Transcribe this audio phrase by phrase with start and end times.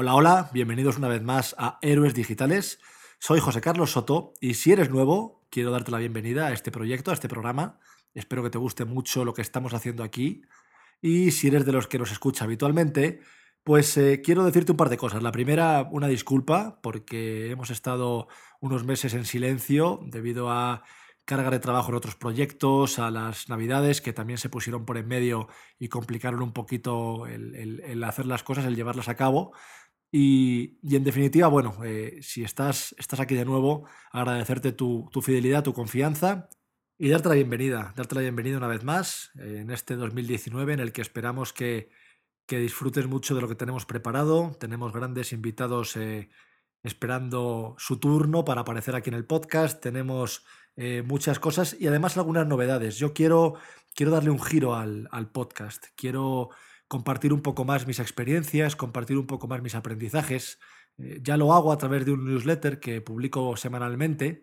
[0.00, 2.78] Hola, hola, bienvenidos una vez más a Héroes Digitales.
[3.18, 7.10] Soy José Carlos Soto y si eres nuevo, quiero darte la bienvenida a este proyecto,
[7.10, 7.80] a este programa.
[8.14, 10.42] Espero que te guste mucho lo que estamos haciendo aquí.
[11.02, 13.22] Y si eres de los que nos escucha habitualmente,
[13.64, 15.20] pues eh, quiero decirte un par de cosas.
[15.20, 18.28] La primera, una disculpa, porque hemos estado
[18.60, 20.84] unos meses en silencio debido a
[21.28, 25.06] carga de trabajo en otros proyectos, a las navidades que también se pusieron por en
[25.06, 29.52] medio y complicaron un poquito el, hacer las cosas, el llevarlas a cabo.
[30.10, 35.62] Y, en definitiva, bueno, eh, si estás, estás aquí de nuevo, agradecerte tu, tu fidelidad,
[35.62, 36.48] tu confianza
[36.96, 40.80] y darte la bienvenida, darte la bienvenida una vez más eh, en este 2019 en
[40.80, 41.90] el que esperamos que,
[42.46, 44.56] que disfrutes mucho de lo que tenemos preparado.
[44.58, 46.30] Tenemos grandes invitados eh,
[46.82, 49.80] esperando su turno para aparecer aquí en el podcast.
[49.80, 50.44] Tenemos
[51.06, 52.98] muchas cosas y además algunas novedades.
[52.98, 53.54] Yo quiero,
[53.96, 55.86] quiero darle un giro al, al podcast.
[55.96, 56.50] Quiero
[56.88, 60.58] compartir un poco más mis experiencias, compartir un poco más mis aprendizajes.
[60.96, 64.42] Eh, ya lo hago a través de un newsletter que publico semanalmente,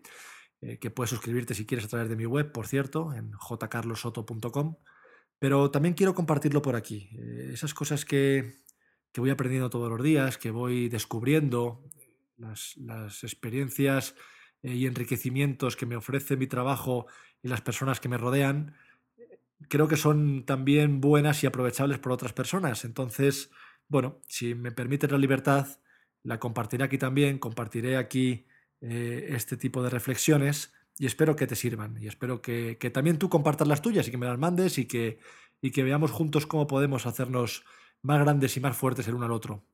[0.60, 4.76] eh, que puedes suscribirte si quieres a través de mi web, por cierto, en jcarlosoto.com.
[5.38, 7.10] Pero también quiero compartirlo por aquí.
[7.18, 8.54] Eh, esas cosas que,
[9.12, 11.82] que voy aprendiendo todos los días, que voy descubriendo,
[12.38, 14.14] las, las experiencias
[14.62, 17.06] y enriquecimientos que me ofrece mi trabajo
[17.42, 18.74] y las personas que me rodean,
[19.68, 22.84] creo que son también buenas y aprovechables por otras personas.
[22.84, 23.50] Entonces,
[23.88, 25.66] bueno, si me permiten la libertad,
[26.22, 28.46] la compartiré aquí también, compartiré aquí
[28.80, 33.18] eh, este tipo de reflexiones y espero que te sirvan y espero que, que también
[33.18, 35.18] tú compartas las tuyas y que me las mandes y que,
[35.60, 37.64] y que veamos juntos cómo podemos hacernos
[38.02, 39.64] más grandes y más fuertes el uno al otro.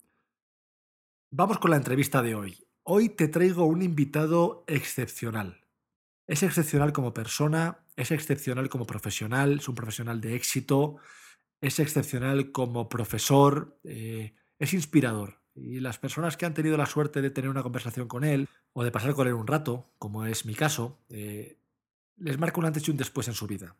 [1.30, 2.66] Vamos con la entrevista de hoy.
[2.82, 5.61] Hoy te traigo un invitado excepcional.
[6.32, 10.96] Es excepcional como persona, es excepcional como profesional, es un profesional de éxito,
[11.60, 15.42] es excepcional como profesor, eh, es inspirador.
[15.54, 18.82] Y las personas que han tenido la suerte de tener una conversación con él o
[18.82, 21.58] de pasar con él un rato, como es mi caso, eh,
[22.16, 23.76] les marca un antes y un después en su vida.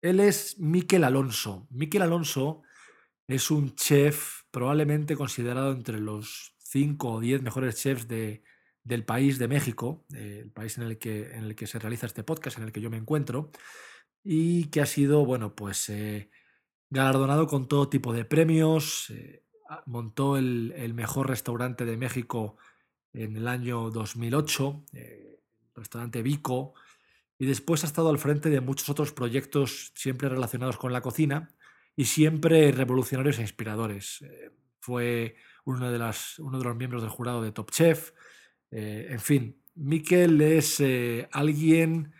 [0.00, 1.66] Él es Miquel Alonso.
[1.70, 2.62] Miquel Alonso
[3.26, 8.44] es un chef probablemente considerado entre los 5 o 10 mejores chefs de,
[8.86, 12.06] del país de México, eh, el país en el, que, en el que se realiza
[12.06, 13.50] este podcast, en el que yo me encuentro,
[14.22, 16.30] y que ha sido, bueno, pues eh,
[16.90, 19.10] galardonado con todo tipo de premios.
[19.10, 22.56] eh, a- montó el, el mejor restaurante de México
[23.12, 25.40] en el año 2008, eh,
[25.74, 26.74] el restaurante Vico,
[27.38, 31.48] y después ha estado al frente de muchos otros proyectos siempre relacionados con la cocina
[31.96, 34.22] y siempre revolucionarios e inspiradores.
[34.22, 38.12] Eh, fue uno de, las, uno de los miembros del jurado de Top Chef.
[38.78, 42.12] Eh, en fin, Miquel es eh, alguien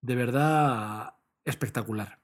[0.00, 2.22] de verdad espectacular.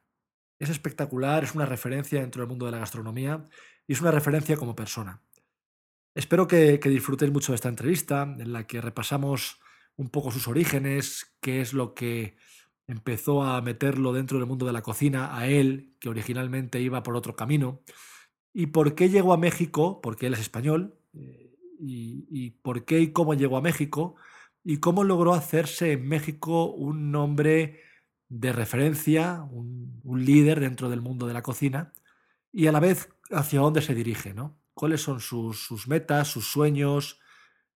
[0.58, 3.44] Es espectacular, es una referencia dentro del mundo de la gastronomía
[3.86, 5.20] y es una referencia como persona.
[6.14, 9.60] Espero que, que disfrutéis mucho de esta entrevista en la que repasamos
[9.96, 12.38] un poco sus orígenes, qué es lo que
[12.86, 17.16] empezó a meterlo dentro del mundo de la cocina, a él, que originalmente iba por
[17.16, 17.82] otro camino,
[18.54, 21.43] y por qué llegó a México, porque él es español, eh,
[21.86, 24.16] y, por qué y cómo llegó a México,
[24.62, 27.80] y cómo logró hacerse en México un nombre
[28.28, 31.92] de referencia, un, un líder dentro del mundo de la cocina,
[32.52, 34.56] y a la vez hacia dónde se dirige, ¿no?
[34.74, 37.20] ¿Cuáles son sus, sus metas, sus sueños,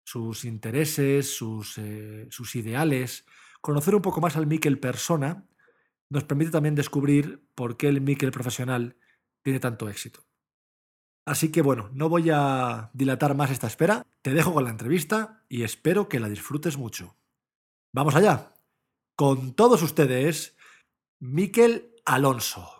[0.04, 3.24] sus intereses, sus, eh, sus ideales?
[3.60, 5.46] Conocer un poco más al Miquel persona
[6.10, 8.96] nos permite también descubrir por qué el Miquel profesional
[9.42, 10.27] tiene tanto éxito.
[11.28, 15.44] Así que bueno, no voy a dilatar más esta espera, te dejo con la entrevista
[15.50, 17.16] y espero que la disfrutes mucho.
[17.92, 18.54] Vamos allá.
[19.14, 20.56] Con todos ustedes,
[21.18, 22.77] Miquel Alonso.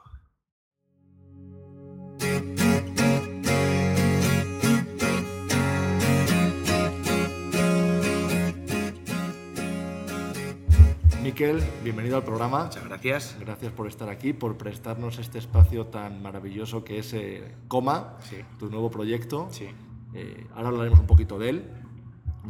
[11.39, 12.65] Miquel, bienvenido al programa.
[12.65, 13.37] Muchas gracias.
[13.39, 18.39] Gracias por estar aquí, por prestarnos este espacio tan maravilloso que es eh, Coma, Sí.
[18.59, 19.47] tu nuevo proyecto.
[19.53, 19.69] Sí.
[20.15, 21.65] Eh, ahora hablaremos un poquito de él.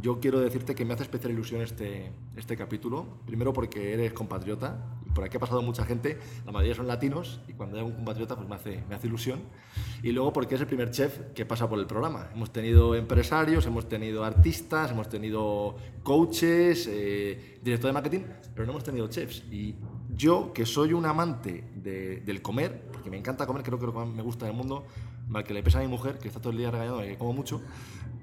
[0.01, 3.05] Yo quiero decirte que me hace especial ilusión este, este capítulo.
[3.27, 4.79] Primero porque eres compatriota
[5.19, 6.17] por aquí ha pasado mucha gente,
[6.47, 9.41] la mayoría son latinos, y cuando hay un compatriota pues me hace, me hace ilusión.
[10.01, 12.29] Y luego porque es el primer chef que pasa por el programa.
[12.33, 15.75] Hemos tenido empresarios, hemos tenido artistas, hemos tenido
[16.05, 18.21] coaches, eh, director de marketing,
[18.55, 19.43] pero no hemos tenido chefs.
[19.51, 19.75] Y
[20.15, 23.93] yo, que soy un amante de- del comer, porque me encanta comer, creo que lo
[23.93, 24.87] que más me gusta del mundo,
[25.27, 27.33] mal que le pesa a mi mujer, que está todo el día regañando que como
[27.33, 27.61] mucho,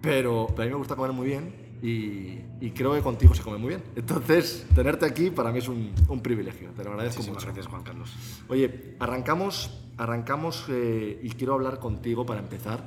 [0.01, 3.43] pero, pero a mí me gusta comer muy bien y, y creo que contigo se
[3.43, 3.83] come muy bien.
[3.95, 7.53] Entonces, tenerte aquí para mí es un, un privilegio, te lo agradezco Muchísimas mucho.
[7.53, 8.13] gracias, Juan Carlos.
[8.47, 12.83] Oye, arrancamos, arrancamos eh, y quiero hablar contigo para empezar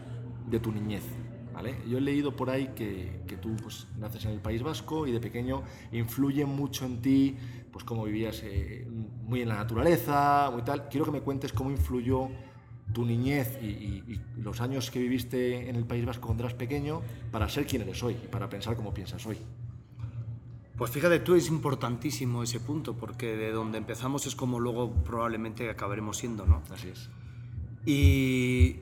[0.51, 1.05] de tu niñez.
[1.53, 1.77] ¿vale?
[1.89, 5.13] Yo he leído por ahí que, que tú pues, naces en el País Vasco y
[5.13, 5.63] de pequeño
[5.93, 7.37] influye mucho en ti,
[7.73, 8.87] pues cómo vivías eh,
[9.25, 10.89] muy en la naturaleza, muy tal.
[10.89, 12.29] Quiero que me cuentes cómo influyó
[12.93, 14.05] tu niñez y, y-
[14.37, 17.83] y los años que viviste en el País Vasco cuando eras pequeño para ser quien
[17.83, 19.37] eres hoy y para pensar como piensas hoy.
[20.77, 25.69] Pues fíjate tú, es importantísimo ese punto, porque de donde empezamos es como luego probablemente
[25.71, 26.63] acabaremos siendo, ¿no?
[26.73, 27.09] Así es.
[27.85, 28.81] Y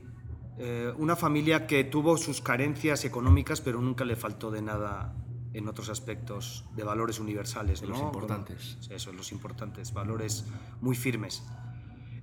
[0.59, 5.15] eh, una familia que tuvo sus carencias económicas, pero nunca le faltó de nada
[5.55, 7.89] en otros aspectos de valores universales, ¿no?
[7.89, 8.77] los importantes.
[8.83, 10.45] Como- Eso, los importantes, valores
[10.83, 11.43] muy firmes.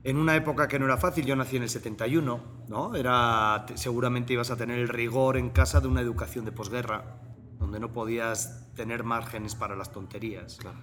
[0.03, 2.95] En una época que no era fácil, yo nací en el 71, ¿no?
[2.95, 7.21] Era, te- seguramente ibas a tener el rigor en casa de una educación de posguerra,
[7.59, 10.77] donde no podías tener márgenes para las tonterías Claro.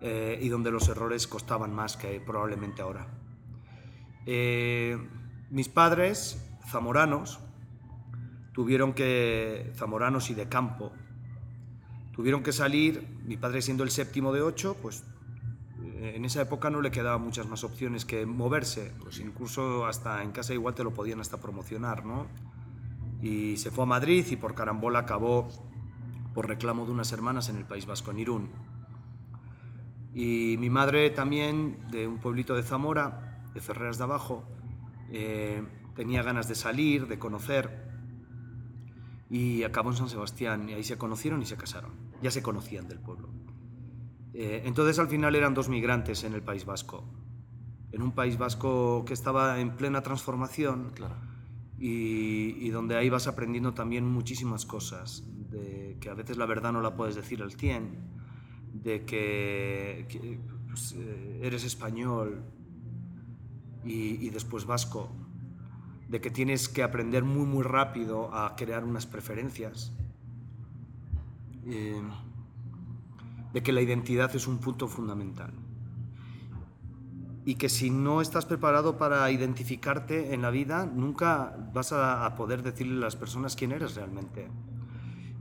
[0.00, 3.06] eh, y donde los errores costaban más que probablemente ahora.
[4.26, 4.98] Eh,
[5.50, 7.38] mis padres, zamoranos,
[8.52, 10.92] tuvieron que, zamoranos y de campo,
[12.12, 15.04] tuvieron que salir, mi padre siendo el séptimo de ocho, pues
[16.04, 20.32] en esa época no le quedaban muchas más opciones que moverse, pues incluso hasta en
[20.32, 22.26] casa igual te lo podían hasta promocionar, ¿no?
[23.22, 25.48] Y se fue a Madrid y por carambola acabó
[26.34, 28.50] por reclamo de unas hermanas en el País Vasco, en Irún.
[30.12, 34.44] Y mi madre también, de un pueblito de Zamora, de Ferreras de Abajo,
[35.10, 35.62] eh,
[35.94, 37.84] tenía ganas de salir, de conocer,
[39.30, 41.92] y acabó en San Sebastián, y ahí se conocieron y se casaron.
[42.20, 43.28] Ya se conocían del pueblo.
[44.36, 47.04] Eh, entonces al final eran dos migrantes en el País Vasco,
[47.92, 51.14] en un País Vasco que estaba en plena transformación Claro.
[51.78, 56.72] y, y donde ahí vas aprendiendo también muchísimas cosas, de que a veces la verdad
[56.72, 57.96] no la puedes decir al 100,
[58.82, 62.42] de que, que, pues, eh, eres español
[63.84, 65.12] y, y después vasco,
[66.08, 69.92] de que tienes que aprender muy muy rápido a crear unas preferencias,
[71.66, 72.02] eh,
[73.54, 75.54] de que la identidad es un punto fundamental
[77.44, 82.62] y que si no estás preparado para identificarte en la vida, nunca vas a, poder
[82.62, 84.48] decirle a las personas quién eres realmente.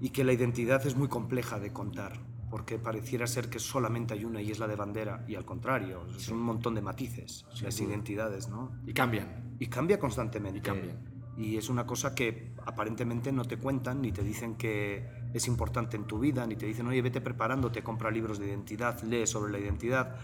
[0.02, 2.20] Y que la identidad es muy compleja de contar,
[2.50, 6.06] porque pareciera ser que solamente hay una y es la de bandera, y al contrario,
[6.18, 8.72] son un montón de matices, las identidades, ¿no?
[8.86, 9.56] Y cambian.
[9.60, 10.60] Y cambia constantemente.
[10.60, 10.98] Y cambian.
[11.38, 15.98] Y es una cosa que aparentemente no te cuentan, ni te dicen que es importante
[15.98, 19.52] en tu vida, ni te dicen, oye, vete preparándote, compra libros de identidad, lee sobre
[19.52, 20.16] la identidad.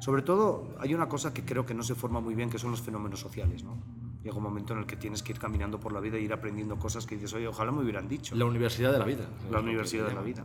[0.00, 2.70] Sobre todo, hay una cosa que creo que no se forma muy bien, que son
[2.70, 3.82] los fenómenos sociales, ¿no?
[4.22, 6.32] Llega un momento en el que tienes que ir caminando por la vida e ir
[6.32, 8.34] aprendiendo cosas que dices, oye, ojalá me hubieran dicho.
[8.36, 9.28] La universidad de la vida.
[9.50, 10.44] La universidad de la vida.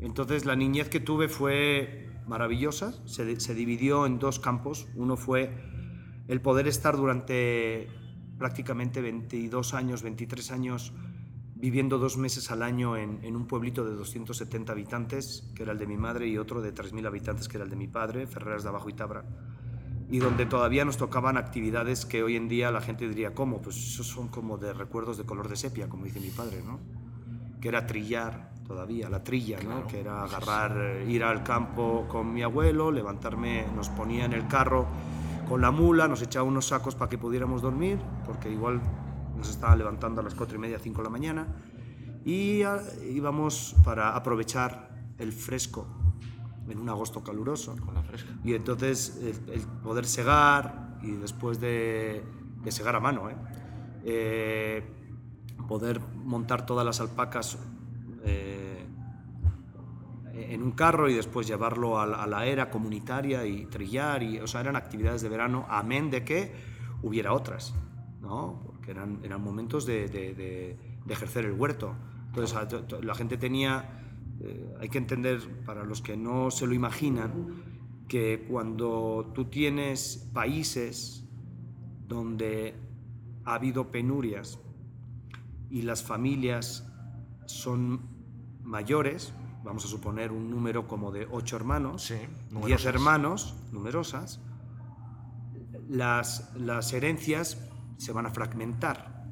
[0.00, 2.94] Entonces, la niñez que tuve fue maravillosa.
[3.06, 4.86] Se, se dividió en dos campos.
[4.94, 5.50] Uno fue
[6.28, 7.88] el poder estar durante
[8.38, 10.92] prácticamente 22 años, 23 años,
[11.62, 15.78] viviendo dos meses al año en, en un pueblito de 270 habitantes, que era el
[15.78, 18.64] de mi madre, y otro de 3.000 habitantes, que era el de mi padre, Ferreras
[18.64, 19.24] de Abajo y Tabra.
[20.10, 23.62] Y donde todavía nos tocaban actividades que hoy en día la gente diría, ¿cómo?
[23.62, 26.80] Pues esos son como de recuerdos de color de sepia, como dice mi padre, ¿no?
[27.60, 29.86] que era trillar todavía, la trilla, ¿no?
[29.86, 34.48] que era agarrar, eh, ir al campo con mi abuelo, levantarme, nos ponía en el
[34.48, 34.88] carro
[35.48, 38.80] con la mula, nos echaba unos sacos para que pudiéramos dormir, porque igual
[39.36, 41.46] nos estaban levantando a las cuatro y media, cinco de la mañana,
[42.24, 45.86] y ah, íbamos para aprovechar el fresco
[46.68, 47.76] en un agosto caluroso.
[47.76, 48.30] Con la fresca.
[48.44, 52.24] Y entonces el, el poder segar y después de,
[52.62, 53.36] de segar a mano, ¿eh?
[54.04, 54.82] Eh,
[55.68, 57.56] poder montar todas las alpacas
[58.24, 58.84] eh,
[60.32, 64.38] en un carro y después llevarlo a la, a la era comunitaria y trillar, y,
[64.40, 66.52] o sea, eran actividades de verano, amén de que
[67.02, 67.74] hubiera otras,
[68.20, 68.71] ¿no?
[68.82, 71.94] Porque eran, eran momentos de, de- de- de ejercer el huerto.
[72.26, 74.02] Entonces a- la gente tenía,
[74.40, 77.62] eh, hay que entender, para los que no se lo imaginan,
[78.08, 81.22] que cuando tú tienes países
[82.08, 82.74] donde
[83.44, 84.58] ha habido penurias
[85.70, 86.84] y las familias
[87.46, 88.00] son
[88.64, 92.86] mayores, vamos a suponer un número como de ocho hermanos, Sí, 10 numerosas.
[92.86, 94.40] hermanos, numerosas,
[95.88, 97.68] las, las herencias
[98.02, 99.22] se van a fragmentar.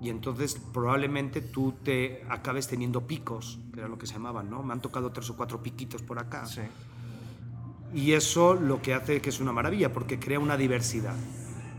[0.00, 4.62] Y entonces probablemente tú te acabes teniendo picos, que era lo que se llamaban, ¿no?
[4.62, 6.46] Me han tocado tres o cuatro piquitos por acá.
[6.46, 6.60] Sí.
[7.94, 11.16] Y eso lo que hace que es una maravilla, porque crea una diversidad.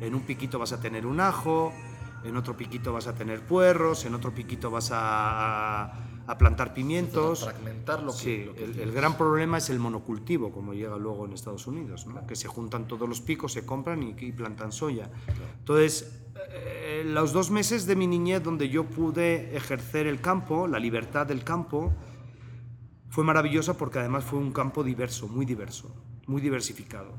[0.02, 1.72] En un piquito vas a tener un ajo,
[2.24, 5.94] en otro piquito vas a tener puerros, en otro piquito vas a,
[6.30, 7.44] a plantar pimientos.
[7.44, 8.18] Fragmentar lo que.
[8.18, 11.68] Sí, lo que el, el gran problema es el monocultivo, como llega luego en Estados
[11.68, 12.26] Unidos, ¿no?
[12.28, 15.10] que se juntan todos los picos, se compran y, y plantan soya.
[15.60, 16.20] Entonces,
[16.52, 21.28] eh, los dos meses de mi niñez donde yo pude ejercer el campo, la libertad
[21.28, 21.94] del campo,
[23.10, 25.94] fue maravillosa porque además fue un campo diverso, muy diverso,
[26.28, 27.14] muy diversificado.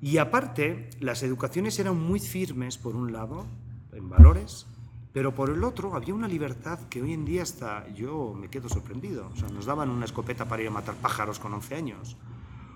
[0.00, 3.46] Y aparte, las educaciones eran muy firmes, por un lado,
[3.92, 4.66] en valores,
[5.12, 8.68] pero por el otro había una libertad que hoy en día hasta yo me quedo
[8.68, 9.30] sorprendido.
[9.32, 12.16] O sea, nos daban una escopeta para ir a matar pájaros con 11 años.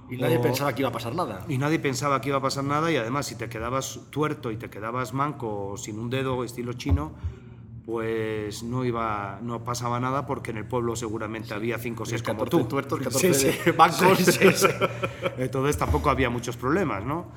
[0.08, 1.44] Y nadie o- pensaba que iba a pasar nada.
[1.48, 4.56] Y nadie pensaba que iba a pasar nada y además si te quedabas tuerto y
[4.56, 7.12] te quedabas manco o sin un dedo estilo chino,
[7.84, 12.22] pues no iba no pasaba nada porque en el pueblo seguramente había cinco o seis
[12.22, 12.68] como 14 tú.
[12.68, 13.30] tuertos, 14
[13.64, 14.18] de bancos.
[14.18, 14.66] Sí, sí, sí.
[15.38, 17.30] Entonces tampoco había muchos problemas, ¿no?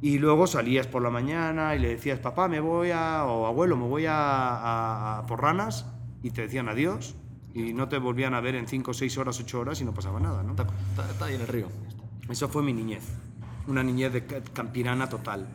[0.00, 3.76] Y luego salías por la mañana y le decías, papá, me voy a, o abuelo,
[3.76, 5.86] me voy a, a- a por ranas,
[6.24, 7.14] y te decían adiós,
[7.54, 10.18] y no te volvían a ver en cinco, seis horas, ocho horas y no pasaba
[10.18, 10.50] nada, ¿no?
[10.50, 11.68] Está, está- está ahí en el río.
[12.28, 13.02] Eso fue mi niñez,
[13.66, 15.46] una niñez de ca- campirana total.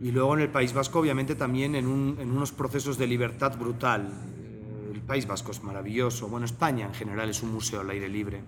[0.00, 3.56] Y luego en el País Vasco, obviamente, también en, un- en unos procesos de libertad
[3.58, 4.10] brutal.
[4.38, 6.28] Eh, El País Vasco es maravilloso.
[6.28, 8.42] Bueno, España en general es un museo al aire libre.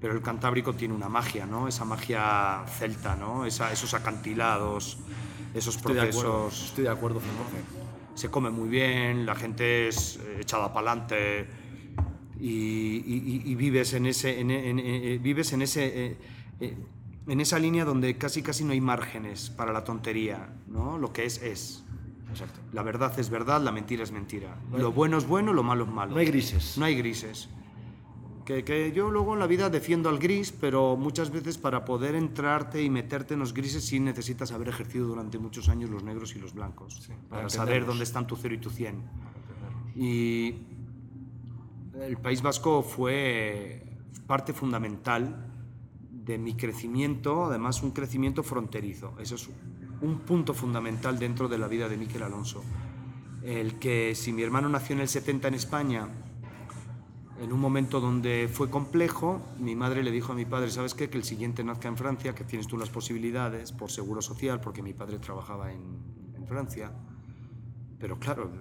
[0.00, 1.68] Pero el Cantábrico tiene una magia, ¿no?
[1.68, 3.46] Esa magia celta, ¿no?
[3.46, 4.98] Esa- esos acantilados,
[5.54, 6.40] esos Estoy de acuerdo.
[6.42, 7.64] procesos Estoy de acuerdo 100%.
[8.14, 11.46] se come muy bien, la gente es eh, echada para adelante
[12.40, 16.16] y, y- y- y vives en ese, en, en- en- vives en ese,
[16.66, 16.76] eh,
[17.26, 20.98] en esa línea donde casi casi no hay márgenes para la tontería, ¿no?
[20.98, 21.84] Lo que es es.
[22.30, 22.60] Exacto.
[22.72, 24.56] La verdad es verdad, la mentira es mentira.
[24.70, 26.12] No hay- Lo bueno es bueno, lo malo es malo.
[26.12, 26.78] No hay grises.
[26.78, 27.48] No hay grises.
[28.46, 32.16] Que, que yo luego en la vida defiendo al gris, pero muchas veces para poder
[32.16, 36.34] entrarte y meterte en los grises sí necesitas haber ejercido durante muchos años los negros
[36.34, 37.08] y los blancos.
[37.28, 39.02] para para saber dónde están tu cero y tu cien.
[39.94, 40.56] Y
[42.00, 43.84] el País Vasco fue
[44.26, 45.51] parte fundamental
[46.24, 49.14] de mi crecimiento, además un crecimiento fronterizo.
[49.18, 49.48] Eso es
[50.00, 52.62] un punto fundamental dentro de la vida de Miquel Alonso.
[53.42, 56.08] El que si mi hermano nació en el 70 en España,
[57.40, 61.10] en un momento donde fue complejo, mi madre le dijo a mi padre, ¿sabes qué?
[61.10, 64.82] Que el siguiente nazca en Francia, que tienes tú las posibilidades por seguro social, porque
[64.82, 65.82] mi padre trabajaba en,
[66.36, 66.92] en Francia.
[67.98, 68.52] Pero claro,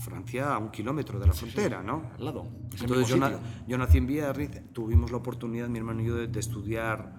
[0.00, 2.02] Francia a un kilómetro de la frontera, ¿no?
[2.18, 2.46] Al lado.
[2.80, 3.28] Entonces yo, na-
[3.68, 7.14] yo nací en Biarritz, tuvimos la oportunidad, mi hermano y yo, de, de estudiar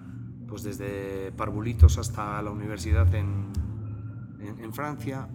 [0.48, 3.46] pues desde parvulitos hasta la universidad en,
[4.40, 5.28] en- en Francia,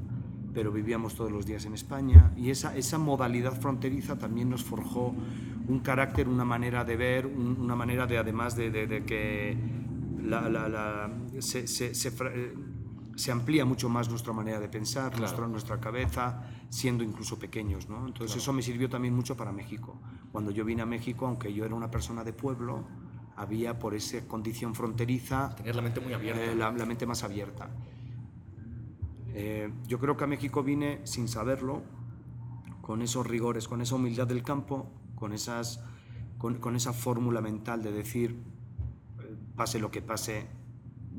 [0.54, 5.13] pero vivíamos todos los días en España y esa, esa modalidad fronteriza también nos forjó
[5.68, 9.58] un carácter, una manera de ver, un- una manera de además de, de- de que
[10.24, 11.92] la- la- la- se, se-
[12.34, 12.54] eh,
[13.18, 17.90] se amplía mucho más nuestra manera de pensar, nuestra, nuestra cabeza, siendo incluso pequeños.
[17.90, 18.06] ¿no?
[18.06, 20.00] Entonces eso me sirvió también mucho para México.
[20.32, 22.86] Cuando yo vine a México, aunque yo era una persona de pueblo,
[23.36, 26.44] había por esa condición fronteriza Tenías la mente muy abierta.
[26.44, 27.70] eh, la, la mente más abierta.
[29.34, 31.82] Eh, yo creo que a México vine sin saberlo,
[32.82, 35.84] con esos rigores, con esa humildad del campo, con, esas,
[36.38, 38.40] con, con esa fórmula mental de decir,
[39.56, 40.48] pase lo que pase,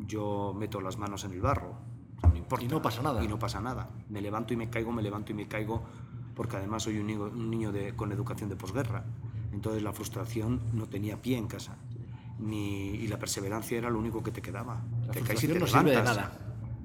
[0.07, 1.88] yo meto las manos en el barro.
[2.19, 2.65] O sea, no importa.
[2.65, 3.25] Y no pasa nada.
[3.25, 3.89] Y no pasa nada.
[4.11, 5.83] Me levanto y me caigo, me levanto y me caigo,
[6.35, 9.05] porque además soy un niño, un niño de, con educación de posguerra.
[9.53, 11.77] Entonces la frustración no tenía pie en casa.
[12.39, 14.81] Ni, y la perseverancia era lo único que te quedaba.
[15.07, 16.33] La te caes y te no sirve de nada.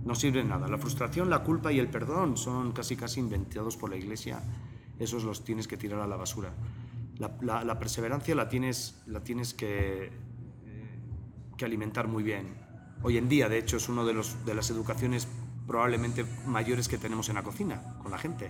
[0.06, 0.68] No sirve de nada.
[0.68, 4.42] La frustración, la culpa y el perdón son casi casi inventados por la iglesia.
[5.00, 6.52] Esos los tienes que tirar a la basura.
[7.20, 11.00] La, la- la perseverancia la tienes, la tienes que, eh,
[11.58, 12.56] que alimentar muy bien.
[13.06, 15.28] Hoy en día, de hecho, es una de, los, de las educaciones
[15.68, 18.50] probablemente mayores que tenemos en la cocina, con la gente.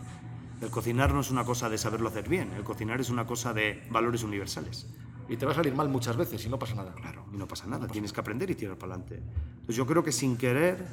[0.61, 3.51] El cocinar no es una cosa de saberlo hacer bien, el cocinar es una cosa
[3.51, 4.85] de valores universales.
[5.27, 6.93] Y te va a salir mal muchas veces y no pasa nada.
[6.93, 9.23] Claro, y no pasa nada, tienes que aprender y tirar para adelante.
[9.53, 10.85] Entonces yo creo que sin querer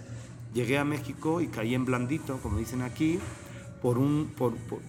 [0.54, 3.18] llegué a México y caí en blandito, como dicen aquí,
[3.82, 4.80] por, un, por, por,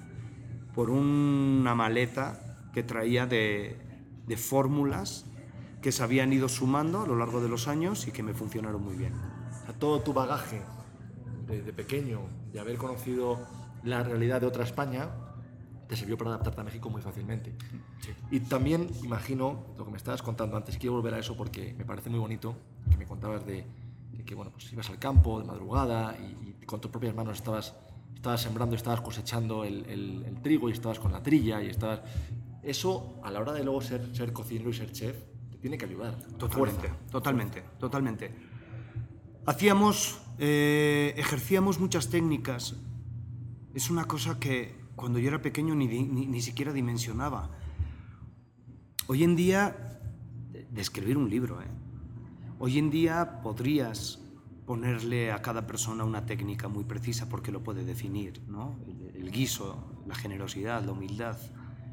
[0.74, 3.78] por una maleta que traía de,
[4.28, 5.26] de fórmulas
[5.82, 8.84] que se habían ido sumando a lo largo de los años y que me funcionaron
[8.84, 9.14] muy bien.
[9.16, 10.62] O sea, todo tu bagaje
[11.48, 12.22] de, de pequeño,
[12.54, 13.40] de haber conocido
[13.84, 15.10] la realidad de otra España,
[15.88, 17.54] te sirvió para adaptarte a México muy fácilmente.
[18.30, 21.84] Y también imagino lo que me estabas contando antes, quiero volver a eso porque me
[21.84, 22.56] parece muy bonito,
[22.90, 23.66] que me contabas de,
[24.14, 27.38] de que bueno, pues ibas al campo de madrugada y, y con tus propias manos
[27.38, 27.76] estabas,
[28.16, 32.02] estabas sembrando, estabas cosechando el, el- el trigo y estabas con la trilla y estabas...
[32.64, 35.18] Eso, a la hora de luego ser, ser cocinero y ser chef,
[35.62, 36.18] tiene que ayudar.
[36.38, 38.36] Totalmente, totalmente, totalmente.
[39.46, 42.76] Hacíamos, eh, ejercíamos muchas técnicas.
[43.74, 47.52] Es una cosa que cuando yo era pequeño ni, ni, ni siquiera dimensionaba.
[49.08, 50.00] Hoy en día,
[50.52, 51.68] de, de escribir un libro, ¿eh?
[52.60, 54.20] Hoy en día podrías
[54.68, 58.80] ponerle a cada persona una técnica muy precisa porque lo puede definir, ¿no?
[58.88, 61.38] El, el guiso, la generosidad, la humildad.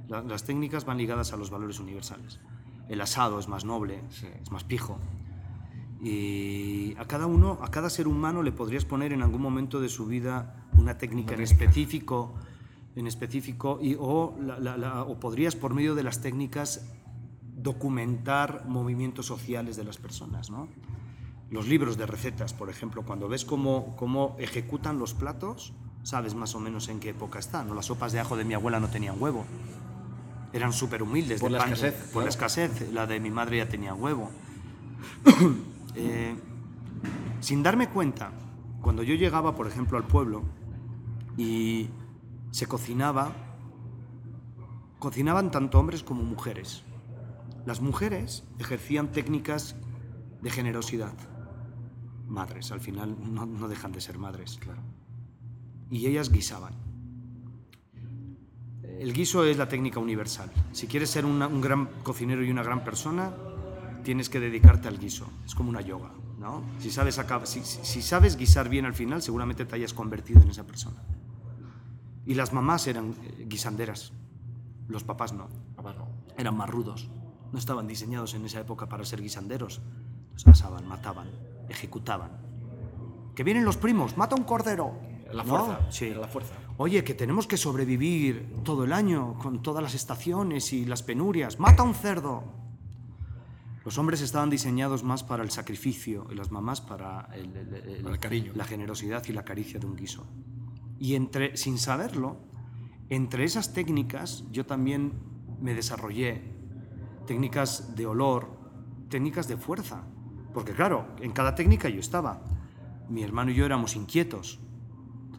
[0.09, 2.39] La- las técnicas van ligadas a los valores universales.
[2.89, 4.01] El asado es más noble,
[4.43, 4.99] es más pijo.
[6.03, 9.89] Y a cada uno, a cada ser humano le podrías poner en algún momento de
[9.89, 12.35] su vida una técnica en específico,
[12.95, 16.87] en específico y, o, la- la- la- o podrías por medio de las técnicas
[17.57, 20.69] documentar movimientos sociales de las personas, ¿no?
[21.51, 25.73] Los libros de recetas, por ejemplo, cuando ves cómo, cómo ejecutan los platos,
[26.05, 27.75] sabes más o menos en qué época están.
[27.75, 29.45] Las sopas de ajo de mi abuela no tenían huevo.
[30.53, 31.41] Eran súper humildes.
[31.41, 32.93] Por de la pan- escasez, Por la escasez.
[32.93, 34.31] La de mi madre ya tenía huevo.
[36.01, 36.37] Eh,
[37.41, 38.31] sin darme cuenta,
[38.83, 40.43] cuando yo llegaba, por ejemplo, al pueblo
[41.37, 41.89] y
[42.53, 43.33] se cocinaba,
[45.01, 46.85] cocinaban tanto hombres como mujeres.
[47.67, 49.75] Las mujeres ejercían técnicas
[50.41, 51.15] de generosidad.
[52.29, 54.59] Madres, al final no, no dejan de ser madres.
[54.61, 54.83] Claro.
[55.91, 56.75] Y ellas guisaban.
[58.99, 60.51] El guiso es la técnica universal.
[60.73, 63.33] Si quieres ser una- un gran cocinero y una gran persona,
[64.03, 65.29] tienes que dedicarte al guiso.
[65.45, 66.63] Es como una yoga, ¿no?
[66.81, 70.41] Si sabes, acab- si, si- si sabes guisar bien al final, seguramente te hayas convertido
[70.43, 71.03] en esa persona.
[72.27, 74.13] Y las mamás eran eh, guisanderas,
[74.89, 75.49] los papás no.
[75.77, 76.09] Papá, no.
[76.37, 77.09] Eran más rudos.
[77.53, 79.81] No estaban diseñados en esa época para ser guisanderos.
[80.35, 81.31] Los asaban, mataban,
[81.69, 82.31] ejecutaban.
[83.35, 84.93] Que vienen los primos, mata un cordero.
[85.33, 85.65] La ¿No?
[85.67, 85.91] fuerza.
[85.91, 86.11] Sí.
[86.11, 86.55] La fuerza.
[86.81, 91.59] Oye, que tenemos que sobrevivir todo el año con todas las estaciones y las penurias.
[91.59, 92.45] Mata un cerdo.
[93.85, 98.03] Los hombres estaban diseñados más para el sacrificio y las mamás para el, el- el-
[98.03, 98.53] Para el cariño.
[98.55, 100.25] la generosidad y la caricia de un guiso.
[101.01, 102.37] Y entre, sin saberlo,
[103.09, 105.15] entre esas técnicas yo también
[105.61, 106.43] me desarrollé
[107.27, 108.51] técnicas de olor,
[109.09, 110.05] técnicas de fuerza.
[110.55, 112.43] Porque claro, en cada técnica yo estaba.
[113.09, 114.61] Mi hermano y yo éramos inquietos.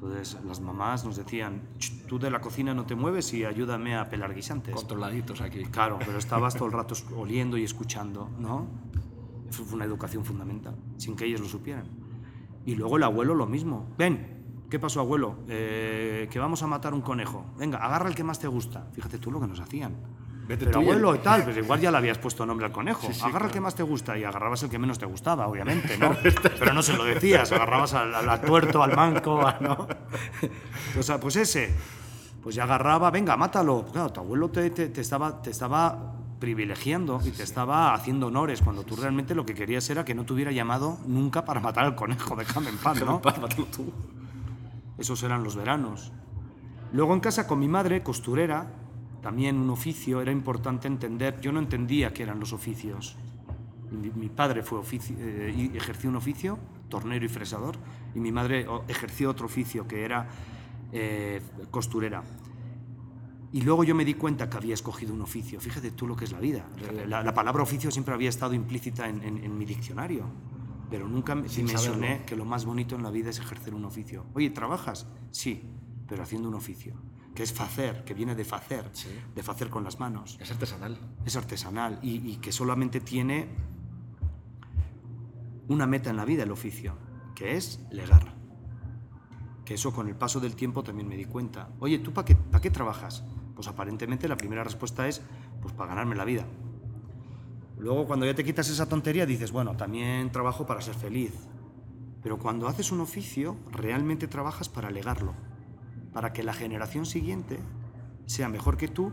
[0.01, 3.97] Entonces las mamás nos decían, "Ch, tú de la cocina no te mueves y ayúdame
[3.97, 4.73] a pelar guisantes.
[4.73, 5.65] Controladitos aquí.
[5.65, 8.67] Claro, pero estabas todo el rato oliendo y escuchando, ¿no?
[9.51, 11.85] Fue fue una educación fundamental, sin que ellos lo supieran.
[12.65, 13.87] Y luego el abuelo lo mismo.
[13.97, 15.39] Ven, ¿qué pasó, abuelo?
[15.49, 17.45] Eh, que vamos a matar un conejo.
[17.57, 18.87] Venga, agarra el que más te gusta.
[18.93, 19.95] Fíjate tú lo que nos hacían.
[20.49, 23.05] Vete Pero tú abuelo y tal, pues igual ya le habías puesto nombre al conejo.
[23.07, 25.47] Sí, sí, Agarra el que más te gusta y agarrabas el que menos te gustaba,
[25.47, 26.15] obviamente, ¿no?
[26.59, 29.87] Pero no se lo decías, agarrabas al, al- al tuerto, al manco, a- ¿no?
[30.99, 31.71] O sea, pues ese,
[32.41, 33.85] pues ya agarraba, venga, mátalo.
[33.93, 38.61] Claro, tu abuelo te, te- te estaba, te estaba privilegiando y te estaba haciendo honores
[38.63, 41.85] cuando tú realmente lo que querías era que no te hubiera llamado nunca para matar
[41.85, 43.21] al conejo, déjame en paz, ¿no?
[44.97, 46.11] Esos eran los veranos.
[46.91, 48.65] Luego en casa con mi madre, costurera,
[49.21, 53.15] también un oficio, era importante entender, yo no entendía qué eran los oficios.
[53.91, 56.57] Mi, mi padre fue ofici- eh, ejerció un oficio,
[56.89, 57.75] tornero y fresador,
[58.15, 60.27] y mi madre ejerció otro oficio que era
[60.91, 62.23] eh, costurera.
[63.51, 65.59] Y luego yo me di cuenta que había escogido un oficio.
[65.59, 66.65] Fíjate tú lo que es la vida.
[67.07, 70.25] La, la palabra oficio siempre había estado implícita en, en- en mi diccionario,
[70.89, 72.25] pero nunca Sin dimensioné saberlo.
[72.27, 74.23] que lo más bonito en la vida es ejercer un oficio.
[74.35, 75.07] Oye, ¿trabajas?
[75.31, 75.63] Sí,
[76.07, 76.93] pero haciendo un oficio,
[77.39, 79.07] que es facer, que viene de facer, Sí.
[79.33, 80.37] de facer con las manos.
[80.41, 80.97] Es artesanal.
[81.23, 83.47] Es artesanal y, y que solamente tiene
[85.69, 86.95] una meta en la vida el oficio,
[87.35, 88.33] que es legar.
[89.63, 91.69] Que eso con el paso del tiempo también me di cuenta.
[91.79, 93.23] Oye, ¿tú para qué, pa' qué trabajas?
[93.55, 95.21] Pues aparentemente la primera respuesta es,
[95.61, 96.45] pues para ganarme la vida.
[97.77, 101.31] Luego cuando ya te quitas esa tontería dices, bueno, también trabajo para ser feliz.
[102.21, 105.35] Pero cuando haces un oficio, realmente trabajas para legarlo,
[106.13, 107.59] para que la generación siguiente
[108.25, 109.11] sea mejor que tú,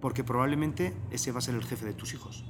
[0.00, 2.44] porque probablemente ese va a ser el jefe de tus hijos.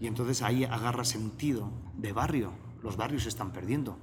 [0.00, 2.52] Y entonces ahí agarra sentido de barrio.
[2.82, 3.96] Los barrios se están perdiendo.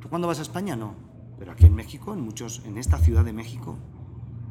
[0.00, 0.74] ¿Tú cuando vas a España?
[0.76, 0.94] No.
[1.38, 3.78] Pero aquí en México, en, muchos, en esta ciudad de México,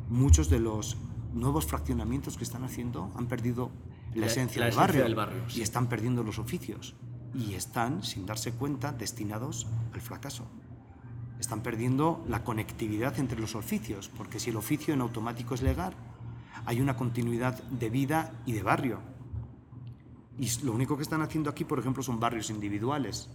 [0.10, 0.98] muchos de los
[1.34, 3.70] nuevos fraccionamientos que están haciendo han perdido
[4.16, 5.60] la, La- esencia, la del, esencia barrio, del barrio, sí.
[5.60, 6.96] y están perdiendo los oficios.
[7.36, 10.48] Y están, sin darse cuenta, destinados al fracaso.
[11.40, 15.94] Están perdiendo la conectividad entre los oficios, porque si el oficio en automático es legal,
[16.66, 19.00] hay una continuidad de vida y de barrio.
[20.38, 23.30] Y lo único que están haciendo aquí, por ejemplo, son barrios individuales,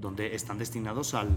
[0.00, 1.28] donde están destinados al,